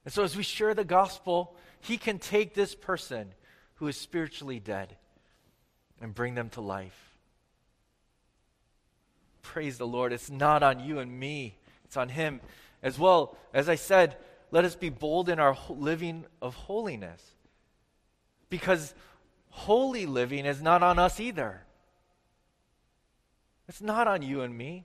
And 0.05 0.13
so 0.13 0.23
as 0.23 0.37
we 0.37 0.43
share 0.43 0.75
the 0.75 0.85
gospel, 0.85 1.57
he 1.81 1.97
can 1.97 2.19
take 2.19 2.55
this 2.55 2.75
person 2.75 3.33
who 3.77 3.89
is 3.89 3.97
spiritually 3.97 4.61
dead 4.61 4.97
and 6.01 6.15
bring 6.15 6.35
them 6.35 6.51
to 6.51 6.61
life. 6.61 7.14
Praise 9.45 9.79
the 9.79 9.87
Lord. 9.87 10.13
It's 10.13 10.31
not 10.31 10.65
on 10.65 10.81
you 10.81 10.99
and 10.99 11.21
me, 11.21 11.57
it's 11.85 11.97
on 11.97 12.09
Him. 12.09 12.41
As 12.83 12.99
well, 12.99 13.37
as 13.53 13.69
I 13.69 13.77
said, 13.77 14.17
let 14.51 14.65
us 14.65 14.75
be 14.75 14.89
bold 14.89 15.29
in 15.29 15.39
our 15.39 15.57
living 15.69 16.25
of 16.43 16.55
holiness. 16.55 17.23
Because 18.51 18.95
holy 19.51 20.07
living 20.07 20.47
is 20.47 20.61
not 20.61 20.83
on 20.83 20.99
us 20.99 21.21
either. 21.21 21.63
It's 23.69 23.81
not 23.81 24.09
on 24.09 24.23
you 24.23 24.43
and 24.43 24.57
me. 24.57 24.85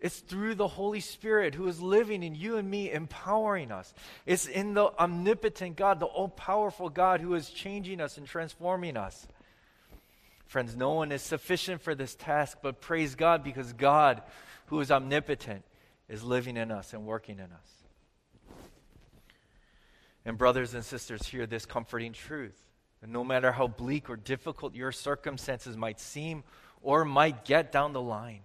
It's 0.00 0.20
through 0.20 0.54
the 0.54 0.68
Holy 0.68 1.00
Spirit 1.00 1.54
who 1.54 1.66
is 1.66 1.80
living 1.80 2.22
in 2.22 2.34
you 2.34 2.56
and 2.56 2.70
me, 2.70 2.90
empowering 2.90 3.72
us. 3.72 3.92
It's 4.26 4.46
in 4.46 4.74
the 4.74 4.92
omnipotent 4.98 5.76
God, 5.76 5.98
the 5.98 6.06
all 6.06 6.28
powerful 6.28 6.88
God 6.88 7.20
who 7.20 7.34
is 7.34 7.50
changing 7.50 8.00
us 8.00 8.16
and 8.16 8.26
transforming 8.26 8.96
us. 8.96 9.26
Friends, 10.48 10.74
no 10.74 10.94
one 10.94 11.12
is 11.12 11.22
sufficient 11.22 11.80
for 11.80 11.94
this 11.94 12.16
task, 12.16 12.58
but 12.62 12.80
praise 12.80 13.14
God 13.14 13.44
because 13.44 13.72
God, 13.72 14.22
who 14.66 14.80
is 14.80 14.90
omnipotent, 14.90 15.64
is 16.08 16.24
living 16.24 16.56
in 16.56 16.72
us 16.72 16.92
and 16.92 17.06
working 17.06 17.38
in 17.38 17.52
us. 17.52 17.70
And, 20.24 20.36
brothers 20.36 20.74
and 20.74 20.84
sisters, 20.84 21.26
hear 21.26 21.46
this 21.46 21.64
comforting 21.64 22.12
truth. 22.12 22.58
And 23.02 23.12
no 23.12 23.22
matter 23.22 23.52
how 23.52 23.68
bleak 23.68 24.10
or 24.10 24.16
difficult 24.16 24.74
your 24.74 24.90
circumstances 24.90 25.76
might 25.76 26.00
seem 26.00 26.42
or 26.82 27.04
might 27.04 27.44
get 27.44 27.70
down 27.70 27.92
the 27.92 28.02
line, 28.02 28.40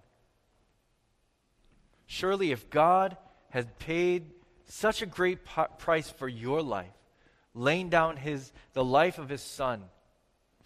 Surely, 2.13 2.51
if 2.51 2.69
God 2.69 3.17
has 3.49 3.65
paid 3.79 4.29
such 4.65 5.01
a 5.01 5.07
great 5.07 5.39
price 5.79 6.11
for 6.11 6.27
your 6.27 6.61
life, 6.61 6.93
laying 7.55 7.89
down 7.89 8.17
his, 8.17 8.51
the 8.73 8.83
life 8.83 9.17
of 9.17 9.29
his 9.29 9.41
son 9.41 9.83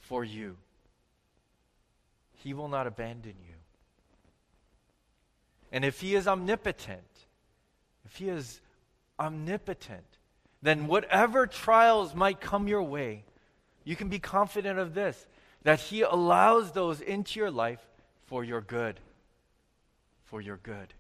for 0.01 0.25
you, 0.25 0.57
he 2.47 2.53
will 2.53 2.69
not 2.69 2.87
abandon 2.87 3.33
you. 3.45 3.55
And 5.69 5.83
if 5.83 5.99
he 5.99 6.15
is 6.15 6.29
omnipotent, 6.29 7.25
if 8.05 8.15
he 8.15 8.29
is 8.29 8.61
omnipotent, 9.19 10.05
then 10.61 10.87
whatever 10.87 11.45
trials 11.45 12.15
might 12.15 12.39
come 12.39 12.69
your 12.69 12.83
way, 12.83 13.25
you 13.83 13.97
can 13.97 14.07
be 14.07 14.19
confident 14.19 14.79
of 14.79 14.93
this 14.93 15.27
that 15.63 15.81
he 15.81 16.03
allows 16.03 16.71
those 16.71 17.01
into 17.01 17.37
your 17.37 17.51
life 17.51 17.85
for 18.27 18.45
your 18.45 18.61
good. 18.61 18.97
For 20.23 20.39
your 20.39 20.55
good. 20.55 20.93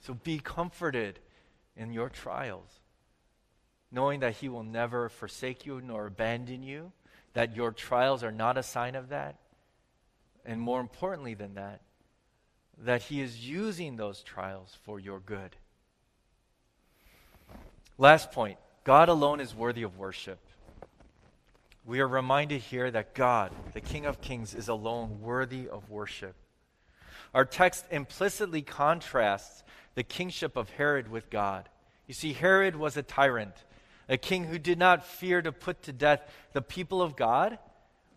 So 0.00 0.14
be 0.14 0.40
comforted 0.40 1.20
in 1.76 1.92
your 1.92 2.08
trials, 2.08 2.80
knowing 3.92 4.18
that 4.20 4.38
He 4.38 4.48
will 4.48 4.64
never 4.64 5.08
forsake 5.08 5.66
you 5.66 5.80
nor 5.80 6.08
abandon 6.08 6.64
you, 6.64 6.90
that 7.34 7.54
your 7.54 7.70
trials 7.70 8.24
are 8.24 8.32
not 8.32 8.58
a 8.58 8.62
sign 8.64 8.96
of 8.96 9.10
that. 9.10 9.36
And 10.44 10.60
more 10.60 10.80
importantly 10.80 11.34
than 11.34 11.54
that, 11.54 11.82
that 12.78 13.02
He 13.02 13.20
is 13.20 13.48
using 13.48 13.96
those 13.96 14.22
trials 14.22 14.76
for 14.84 14.98
your 14.98 15.20
good. 15.20 15.56
Last 17.96 18.30
point 18.32 18.58
God 18.84 19.08
alone 19.08 19.40
is 19.40 19.54
worthy 19.54 19.82
of 19.82 19.98
worship. 19.98 20.38
We 21.84 22.00
are 22.00 22.08
reminded 22.08 22.60
here 22.60 22.90
that 22.90 23.14
God, 23.14 23.52
the 23.72 23.80
King 23.80 24.06
of 24.06 24.20
Kings, 24.20 24.54
is 24.54 24.68
alone 24.68 25.20
worthy 25.20 25.68
of 25.68 25.90
worship. 25.90 26.34
Our 27.34 27.44
text 27.44 27.86
implicitly 27.90 28.62
contrasts 28.62 29.62
the 29.94 30.02
kingship 30.02 30.56
of 30.56 30.70
Herod 30.70 31.10
with 31.10 31.30
God. 31.30 31.68
You 32.06 32.14
see, 32.14 32.32
Herod 32.32 32.76
was 32.76 32.96
a 32.96 33.02
tyrant, 33.02 33.54
a 34.08 34.16
king 34.16 34.44
who 34.44 34.58
did 34.58 34.78
not 34.78 35.04
fear 35.04 35.42
to 35.42 35.52
put 35.52 35.82
to 35.82 35.92
death 35.92 36.22
the 36.52 36.62
people 36.62 37.02
of 37.02 37.16
God 37.16 37.58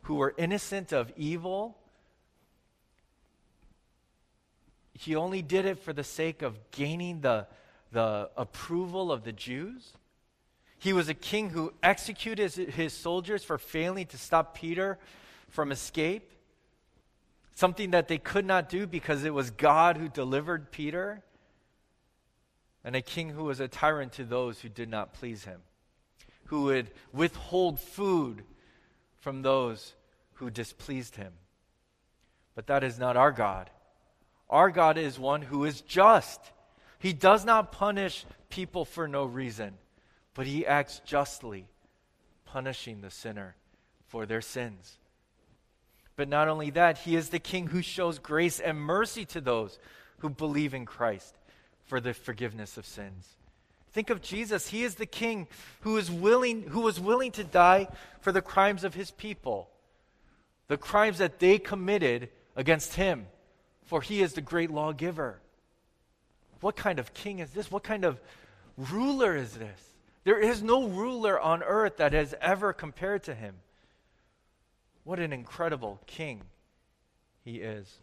who 0.04 0.16
were 0.16 0.34
innocent 0.38 0.92
of 0.92 1.12
evil. 1.18 1.78
He 4.94 5.16
only 5.16 5.42
did 5.42 5.66
it 5.66 5.80
for 5.80 5.94
the 5.94 6.04
sake 6.04 6.42
of 6.42 6.60
gaining 6.72 7.22
the, 7.22 7.48
the 7.92 8.30
approval 8.38 9.12
of 9.12 9.24
the 9.24 9.32
Jews. 9.32 9.94
He 10.78 10.94
was 10.94 11.10
a 11.10 11.14
king 11.14 11.52
who 11.52 11.74
executed 11.84 12.54
his, 12.54 12.56
his 12.56 12.94
soldiers 12.94 13.44
for 13.44 13.58
failing 13.58 14.08
to 14.08 14.18
stop 14.18 14.56
Peter 14.56 14.98
from 15.50 15.72
escape, 15.72 16.32
something 17.54 17.92
that 17.92 18.08
they 18.08 18.18
could 18.18 18.46
not 18.46 18.70
do 18.70 18.88
because 18.88 19.24
it 19.24 19.34
was 19.34 19.52
God 19.52 19.98
who 19.98 20.08
delivered 20.08 20.72
Peter 20.72 21.24
and 22.84 22.96
a 22.96 23.02
king 23.02 23.30
who 23.30 23.44
was 23.44 23.60
a 23.60 23.68
tyrant 23.68 24.14
to 24.14 24.24
those 24.24 24.62
who 24.62 24.70
did 24.70 24.90
not 24.90 25.14
please 25.14 25.44
him, 25.44 25.62
who 26.46 26.64
would 26.64 26.92
withhold 27.14 27.80
food 27.80 28.44
from 29.20 29.44
those 29.44 29.94
who 30.34 30.50
displeased 30.50 31.16
him. 31.16 31.34
But 32.56 32.68
that 32.68 32.84
is 32.84 32.98
not 32.98 33.16
our 33.16 33.32
God. 33.32 33.70
Our 34.52 34.70
God 34.70 34.98
is 34.98 35.18
one 35.18 35.42
who 35.42 35.64
is 35.64 35.82
just. 35.82 36.40
He 37.00 37.14
does 37.14 37.46
not 37.46 37.72
punish 37.72 38.26
people 38.50 38.86
for 38.86 39.08
no 39.08 39.26
reason, 39.26 39.76
but 40.34 40.46
he 40.46 40.68
acts 40.68 41.02
justly, 41.06 41.66
punishing 42.46 43.02
the 43.02 43.10
sinner 43.10 43.56
for 44.08 44.26
their 44.26 44.42
sins. 44.42 44.98
But 46.18 46.28
not 46.28 46.50
only 46.50 46.70
that, 46.72 47.00
he 47.00 47.16
is 47.16 47.30
the 47.30 47.40
king 47.40 47.68
who 47.68 47.82
shows 47.82 48.20
grace 48.20 48.60
and 48.60 48.78
mercy 48.78 49.26
to 49.26 49.42
those 49.42 49.80
who 50.20 50.30
believe 50.30 50.74
in 50.74 50.86
Christ 50.86 51.36
for 51.86 52.00
the 52.00 52.14
forgiveness 52.14 52.78
of 52.78 52.86
sins. 52.86 53.28
Think 53.94 54.10
of 54.10 54.22
Jesus. 54.22 54.68
He 54.68 54.84
is 54.84 54.96
the 54.96 55.06
king 55.06 55.48
who 55.82 55.98
is 55.98 56.12
willing 56.12 56.64
who 56.64 56.82
was 56.82 57.00
willing 57.00 57.32
to 57.34 57.44
die 57.44 57.88
for 58.22 58.32
the 58.32 58.42
crimes 58.42 58.84
of 58.84 58.94
his 58.94 59.12
people. 59.12 59.70
The 60.68 60.78
crimes 60.78 61.18
that 61.18 61.40
they 61.40 61.58
committed 61.58 62.30
against 62.56 62.94
him. 62.94 63.28
For 63.92 64.00
he 64.00 64.22
is 64.22 64.32
the 64.32 64.42
great 64.42 64.72
lawgiver. 64.72 65.42
What 66.62 66.78
kind 66.78 66.98
of 66.98 67.14
king 67.14 67.40
is 67.40 67.50
this? 67.50 67.70
What 67.70 67.84
kind 67.84 68.06
of 68.06 68.22
ruler 68.78 69.36
is 69.36 69.52
this? 69.52 69.82
There 70.24 70.40
is 70.40 70.64
no 70.64 70.88
ruler 70.88 71.38
on 71.38 71.62
earth 71.62 71.98
that 71.98 72.14
has 72.14 72.34
ever 72.40 72.72
compared 72.72 73.24
to 73.24 73.36
him. 73.36 73.56
What 75.04 75.20
an 75.20 75.34
incredible 75.34 76.00
king 76.06 76.44
he 77.44 77.58
is. 77.58 77.98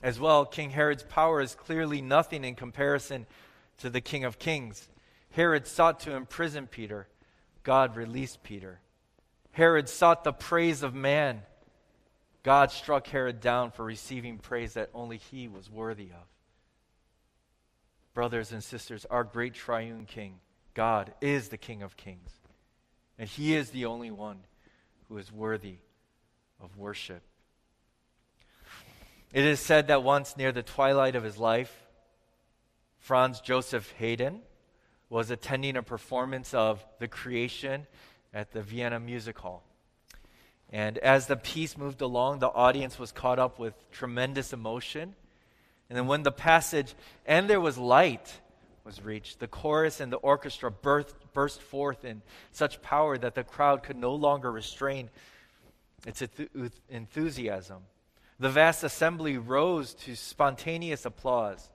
As 0.00 0.20
well, 0.20 0.46
King 0.46 0.70
Herod's 0.70 1.02
power 1.02 1.40
is 1.40 1.56
clearly 1.56 2.00
nothing 2.00 2.44
in 2.44 2.54
comparison 2.54 3.26
to 3.78 3.90
the 3.90 4.00
King 4.00 4.22
of 4.22 4.38
Kings. 4.38 4.88
Herod 5.32 5.66
sought 5.66 5.98
to 6.00 6.14
imprison 6.14 6.68
Peter, 6.68 7.08
God 7.64 7.96
released 7.96 8.44
Peter. 8.44 8.78
Herod 9.50 9.88
sought 9.88 10.22
the 10.22 10.32
praise 10.32 10.84
of 10.84 10.94
man. 10.94 11.42
God 12.42 12.70
struck 12.70 13.06
Herod 13.08 13.40
down 13.40 13.70
for 13.70 13.84
receiving 13.84 14.38
praise 14.38 14.74
that 14.74 14.90
only 14.94 15.16
he 15.16 15.48
was 15.48 15.70
worthy 15.70 16.10
of. 16.10 16.26
Brothers 18.14 18.52
and 18.52 18.62
sisters, 18.62 19.04
our 19.10 19.24
great 19.24 19.54
triune 19.54 20.06
King, 20.06 20.40
God, 20.74 21.12
is 21.20 21.48
the 21.48 21.58
King 21.58 21.82
of 21.82 21.96
Kings. 21.96 22.30
And 23.18 23.28
he 23.28 23.54
is 23.54 23.70
the 23.70 23.86
only 23.86 24.10
one 24.10 24.38
who 25.08 25.18
is 25.18 25.32
worthy 25.32 25.78
of 26.60 26.76
worship. 26.76 27.22
It 29.32 29.44
is 29.44 29.60
said 29.60 29.88
that 29.88 30.02
once 30.02 30.36
near 30.36 30.52
the 30.52 30.62
twilight 30.62 31.16
of 31.16 31.22
his 31.22 31.38
life, 31.38 31.86
Franz 32.98 33.40
Joseph 33.40 33.92
Haydn 33.98 34.40
was 35.10 35.30
attending 35.30 35.76
a 35.76 35.82
performance 35.82 36.54
of 36.54 36.84
The 36.98 37.08
Creation 37.08 37.86
at 38.32 38.52
the 38.52 38.62
Vienna 38.62 39.00
Music 39.00 39.38
Hall. 39.38 39.67
And 40.70 40.98
as 40.98 41.26
the 41.26 41.36
piece 41.36 41.78
moved 41.78 42.02
along, 42.02 42.40
the 42.40 42.48
audience 42.48 42.98
was 42.98 43.10
caught 43.10 43.38
up 43.38 43.58
with 43.58 43.74
tremendous 43.90 44.52
emotion. 44.52 45.14
And 45.88 45.96
then 45.96 46.06
when 46.06 46.22
the 46.22 46.32
passage, 46.32 46.94
and 47.24 47.48
there 47.48 47.60
was 47.60 47.78
light, 47.78 48.40
was 48.84 49.02
reached, 49.02 49.38
the 49.38 49.48
chorus 49.48 50.00
and 50.00 50.12
the 50.12 50.16
orchestra 50.16 50.70
burst, 50.70 51.14
burst 51.32 51.62
forth 51.62 52.04
in 52.04 52.22
such 52.52 52.82
power 52.82 53.16
that 53.16 53.34
the 53.34 53.44
crowd 53.44 53.82
could 53.82 53.96
no 53.96 54.14
longer 54.14 54.50
restrain 54.50 55.08
its 56.06 56.22
enthusiasm. 56.88 57.82
The 58.38 58.50
vast 58.50 58.84
assembly 58.84 59.36
rose 59.36 59.94
to 59.94 60.14
spontaneous 60.14 61.04
applause. 61.04 61.68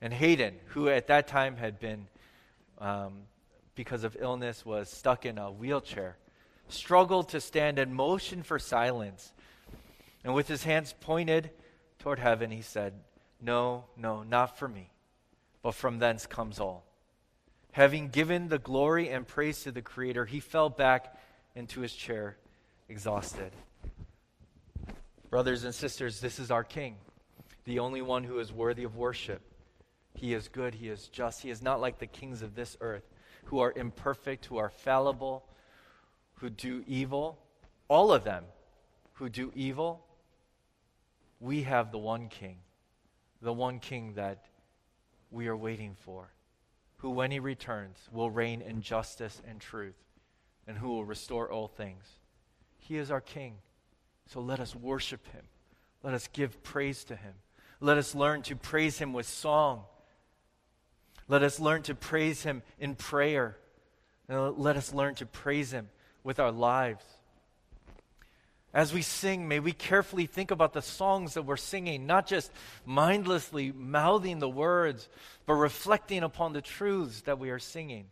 And 0.00 0.12
Haydn, 0.12 0.54
who 0.68 0.88
at 0.88 1.08
that 1.08 1.26
time 1.26 1.56
had 1.56 1.78
been, 1.78 2.06
um, 2.78 3.22
because 3.74 4.04
of 4.04 4.16
illness, 4.18 4.64
was 4.64 4.88
stuck 4.88 5.26
in 5.26 5.38
a 5.38 5.50
wheelchair, 5.50 6.16
struggled 6.68 7.28
to 7.30 7.40
stand 7.40 7.78
and 7.78 7.94
motioned 7.94 8.46
for 8.46 8.58
silence. 8.58 9.32
And 10.24 10.34
with 10.34 10.48
his 10.48 10.64
hands 10.64 10.94
pointed 11.00 11.50
toward 11.98 12.18
heaven, 12.18 12.50
he 12.50 12.62
said, 12.62 12.94
No, 13.40 13.84
no, 13.96 14.22
not 14.22 14.58
for 14.58 14.68
me, 14.68 14.90
but 15.62 15.74
from 15.74 15.98
thence 15.98 16.26
comes 16.26 16.58
all. 16.58 16.84
Having 17.72 18.08
given 18.08 18.48
the 18.48 18.58
glory 18.58 19.08
and 19.10 19.26
praise 19.26 19.62
to 19.62 19.70
the 19.70 19.82
Creator, 19.82 20.24
he 20.24 20.40
fell 20.40 20.70
back 20.70 21.16
into 21.54 21.80
his 21.80 21.92
chair, 21.92 22.36
exhausted. 22.88 23.52
Brothers 25.30 25.64
and 25.64 25.74
sisters, 25.74 26.20
this 26.20 26.38
is 26.38 26.50
our 26.50 26.64
King, 26.64 26.96
the 27.64 27.78
only 27.78 28.00
one 28.00 28.24
who 28.24 28.38
is 28.38 28.52
worthy 28.52 28.84
of 28.84 28.96
worship. 28.96 29.42
He 30.14 30.32
is 30.32 30.48
good, 30.48 30.74
He 30.74 30.88
is 30.88 31.08
just. 31.08 31.42
He 31.42 31.50
is 31.50 31.62
not 31.62 31.80
like 31.80 31.98
the 31.98 32.06
kings 32.06 32.42
of 32.42 32.54
this 32.54 32.76
earth 32.80 33.06
who 33.44 33.60
are 33.60 33.72
imperfect, 33.76 34.46
who 34.46 34.56
are 34.56 34.70
fallible, 34.70 35.44
who 36.36 36.50
do 36.50 36.84
evil. 36.86 37.38
All 37.88 38.12
of 38.12 38.24
them 38.24 38.44
who 39.14 39.28
do 39.28 39.52
evil. 39.54 40.04
We 41.40 41.62
have 41.62 41.92
the 41.92 41.98
one 41.98 42.28
King, 42.28 42.58
the 43.42 43.52
one 43.52 43.78
King 43.78 44.14
that 44.14 44.46
we 45.30 45.48
are 45.48 45.56
waiting 45.56 45.94
for, 46.04 46.32
who, 46.98 47.10
when 47.10 47.30
He 47.30 47.38
returns, 47.38 47.96
will 48.10 48.30
reign 48.30 48.62
in 48.62 48.80
justice 48.80 49.42
and 49.46 49.60
truth, 49.60 49.96
and 50.66 50.78
who 50.78 50.88
will 50.88 51.04
restore 51.04 51.50
all 51.50 51.68
things. 51.68 52.04
He 52.78 52.96
is 52.96 53.10
our 53.10 53.20
King. 53.20 53.56
So 54.28 54.40
let 54.40 54.60
us 54.60 54.74
worship 54.74 55.26
him. 55.32 55.44
Let 56.02 56.14
us 56.14 56.28
give 56.32 56.62
praise 56.62 57.04
to 57.04 57.16
him. 57.16 57.34
Let 57.80 57.98
us 57.98 58.14
learn 58.14 58.42
to 58.42 58.56
praise 58.56 58.98
him 58.98 59.12
with 59.12 59.26
song. 59.26 59.84
Let 61.28 61.42
us 61.42 61.60
learn 61.60 61.82
to 61.82 61.94
praise 61.94 62.42
him 62.42 62.62
in 62.78 62.94
prayer. 62.94 63.56
Uh, 64.28 64.50
let 64.50 64.76
us 64.76 64.92
learn 64.92 65.14
to 65.16 65.26
praise 65.26 65.72
him 65.72 65.88
with 66.26 66.40
our 66.40 66.50
lives. 66.50 67.04
As 68.74 68.92
we 68.92 69.00
sing, 69.00 69.46
may 69.46 69.60
we 69.60 69.72
carefully 69.72 70.26
think 70.26 70.50
about 70.50 70.72
the 70.72 70.82
songs 70.82 71.34
that 71.34 71.44
we're 71.44 71.56
singing, 71.56 72.04
not 72.04 72.26
just 72.26 72.50
mindlessly 72.84 73.70
mouthing 73.72 74.40
the 74.40 74.48
words, 74.48 75.08
but 75.46 75.54
reflecting 75.54 76.24
upon 76.24 76.52
the 76.52 76.60
truths 76.60 77.22
that 77.22 77.38
we 77.38 77.50
are 77.50 77.60
singing. 77.60 78.06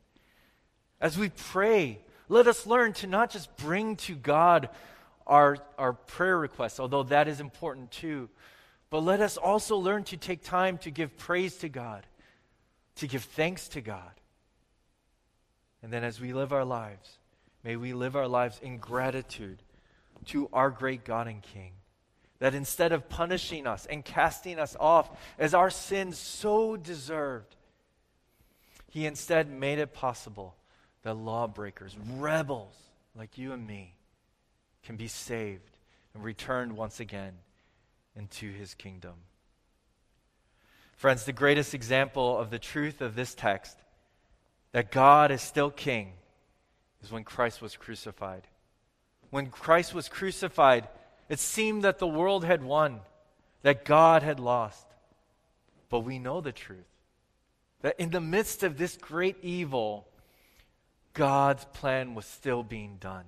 As 1.01 1.19
we 1.19 1.29
pray, 1.29 1.99
let 2.29 2.47
us 2.47 2.67
learn 2.67 2.93
to 2.95 3.09
not 3.09 3.31
just 3.31 3.55
bring 3.57 3.97
to 3.97 4.15
God 4.15 4.69
our, 5.27 5.59
our 5.77 5.93
prayer 5.93 6.39
requests, 6.39 6.79
although 6.79 7.03
that 7.03 7.27
is 7.27 7.41
important 7.41 7.91
too. 7.91 8.31
But 8.91 9.01
let 9.01 9.21
us 9.21 9.37
also 9.37 9.77
learn 9.77 10.05
to 10.05 10.17
take 10.17 10.45
time 10.45 10.79
to 10.79 10.91
give 10.93 11.19
praise 11.19 11.57
to 11.57 11.69
God, 11.69 12.07
to 12.97 13.09
give 13.09 13.25
thanks 13.25 13.67
to 13.69 13.81
God. 13.81 14.13
And 15.83 15.93
then 15.93 16.05
as 16.05 16.21
we 16.21 16.33
live 16.33 16.53
our 16.53 16.65
lives, 16.65 17.19
may 17.65 17.77
we 17.77 17.95
live 17.95 18.15
our 18.15 18.29
lives 18.29 18.61
in 18.63 18.77
gratitude 18.77 19.59
to 20.27 20.49
our 20.53 20.71
great 20.71 21.05
God 21.05 21.27
and 21.27 21.43
King. 21.43 21.73
That 22.39 22.55
instead 22.55 22.93
of 22.93 23.09
punishing 23.09 23.67
us 23.67 23.87
and 23.87 24.05
casting 24.05 24.59
us 24.59 24.77
off 24.79 25.11
as 25.39 25.55
our 25.55 25.71
sins 25.71 26.19
so 26.19 26.77
deserved, 26.77 27.57
He 28.91 29.07
instead 29.07 29.51
made 29.51 29.79
it 29.79 29.95
possible 29.95 30.55
that 31.03 31.15
lawbreakers, 31.15 31.97
rebels 32.17 32.75
like 33.17 33.39
you 33.39 33.53
and 33.53 33.67
me, 33.67 33.95
can 34.83 34.97
be 34.97 35.09
saved 35.09 35.79
and 36.13 36.23
returned 36.23 36.77
once 36.77 37.01
again 37.01 37.33
into 38.15 38.53
His 38.53 38.75
kingdom. 38.75 39.15
Friends, 40.97 41.25
the 41.25 41.33
greatest 41.33 41.75
example 41.75 42.39
of 42.39 42.51
the 42.51 42.59
truth 42.59 43.01
of 43.01 43.15
this 43.15 43.35
text, 43.35 43.77
that 44.73 44.91
God 44.91 45.31
is 45.31 45.43
still 45.43 45.71
king, 45.71 46.13
is 47.05 47.13
when 47.13 47.25
Christ 47.25 47.61
was 47.61 47.77
crucified. 47.77 48.43
When 49.31 49.47
Christ 49.47 49.95
was 49.95 50.09
crucified, 50.09 50.89
it 51.29 51.39
seemed 51.39 51.85
that 51.85 51.99
the 51.99 52.07
world 52.07 52.45
had 52.45 52.63
won, 52.63 53.01
that 53.63 53.85
God 53.85 54.23
had 54.23 54.41
lost. 54.41 54.87
But 55.91 56.01
we 56.01 56.19
know 56.19 56.41
the 56.41 56.53
truth 56.53 56.87
that 57.83 58.01
in 58.01 58.09
the 58.09 58.21
midst 58.21 58.63
of 58.63 58.79
this 58.79 58.97
great 58.97 59.37
evil, 59.43 60.09
God's 61.13 61.67
plan 61.67 62.15
was 62.15 62.25
still 62.25 62.63
being 62.63 62.97
done. 62.99 63.27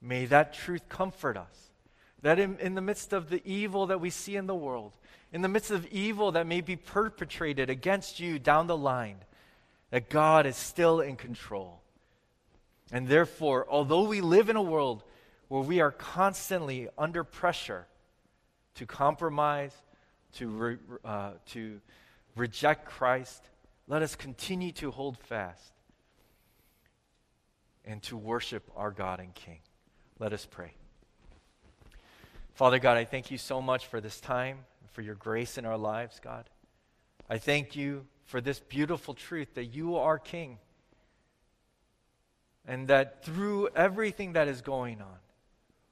May 0.00 0.26
that 0.26 0.54
truth 0.54 0.88
comfort 0.88 1.36
us. 1.36 1.70
That 2.22 2.38
in, 2.38 2.58
in, 2.60 2.76
the 2.76 2.80
midst 2.80 3.12
of 3.12 3.28
the 3.28 3.42
evil 3.44 3.88
that 3.88 4.00
we 4.00 4.10
see 4.10 4.36
in 4.36 4.46
the 4.46 4.54
world, 4.54 4.92
in 5.32 5.42
the 5.42 5.48
midst 5.48 5.72
of 5.72 5.84
evil 5.86 6.30
that 6.32 6.46
may 6.46 6.60
be 6.60 6.76
perpetrated 6.76 7.68
against 7.68 8.20
you 8.20 8.38
down 8.38 8.68
the 8.68 8.76
line, 8.76 9.16
that 9.90 10.10
God 10.10 10.46
is 10.46 10.56
still 10.56 11.00
in 11.00 11.16
control. 11.16 11.79
And 12.92 13.06
therefore, 13.08 13.66
although 13.68 14.04
we 14.04 14.20
live 14.20 14.48
in 14.48 14.56
a 14.56 14.62
world 14.62 15.04
where 15.48 15.62
we 15.62 15.80
are 15.80 15.90
constantly 15.90 16.88
under 16.98 17.24
pressure 17.24 17.86
to 18.74 18.86
compromise, 18.86 19.74
to, 20.34 20.48
re, 20.48 20.76
uh, 21.04 21.32
to 21.50 21.80
reject 22.36 22.86
Christ, 22.86 23.42
let 23.86 24.02
us 24.02 24.14
continue 24.14 24.72
to 24.72 24.90
hold 24.90 25.18
fast 25.18 25.72
and 27.84 28.02
to 28.04 28.16
worship 28.16 28.70
our 28.76 28.90
God 28.90 29.20
and 29.20 29.34
King. 29.34 29.60
Let 30.18 30.32
us 30.32 30.46
pray. 30.48 30.72
Father 32.54 32.78
God, 32.78 32.96
I 32.96 33.04
thank 33.04 33.30
you 33.30 33.38
so 33.38 33.62
much 33.62 33.86
for 33.86 34.00
this 34.00 34.20
time, 34.20 34.58
for 34.92 35.02
your 35.02 35.14
grace 35.14 35.58
in 35.58 35.64
our 35.64 35.78
lives, 35.78 36.20
God. 36.22 36.48
I 37.28 37.38
thank 37.38 37.74
you 37.74 38.06
for 38.24 38.40
this 38.40 38.60
beautiful 38.60 39.14
truth 39.14 39.54
that 39.54 39.66
you 39.66 39.96
are 39.96 40.18
King. 40.18 40.58
And 42.70 42.86
that 42.86 43.24
through 43.24 43.70
everything 43.74 44.34
that 44.34 44.46
is 44.46 44.62
going 44.62 45.00
on, 45.00 45.18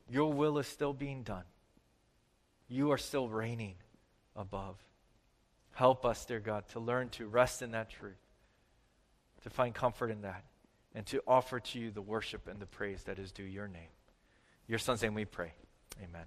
your 0.08 0.32
will 0.32 0.58
is 0.58 0.68
still 0.68 0.92
being 0.92 1.24
done. 1.24 1.42
You 2.68 2.92
are 2.92 2.98
still 2.98 3.28
reigning 3.28 3.74
above. 4.36 4.76
Help 5.72 6.06
us, 6.06 6.24
dear 6.24 6.38
God, 6.38 6.68
to 6.68 6.78
learn 6.78 7.08
to 7.10 7.26
rest 7.26 7.62
in 7.62 7.72
that 7.72 7.90
truth, 7.90 8.14
to 9.42 9.50
find 9.50 9.74
comfort 9.74 10.12
in 10.12 10.22
that, 10.22 10.44
and 10.94 11.04
to 11.06 11.20
offer 11.26 11.58
to 11.58 11.80
you 11.80 11.90
the 11.90 12.00
worship 12.00 12.46
and 12.46 12.60
the 12.60 12.66
praise 12.66 13.02
that 13.02 13.18
is 13.18 13.32
due 13.32 13.42
your 13.42 13.66
name. 13.66 13.90
Your 14.68 14.78
son's 14.78 15.02
name 15.02 15.14
we 15.14 15.24
pray. 15.24 15.54
Amen. 16.00 16.26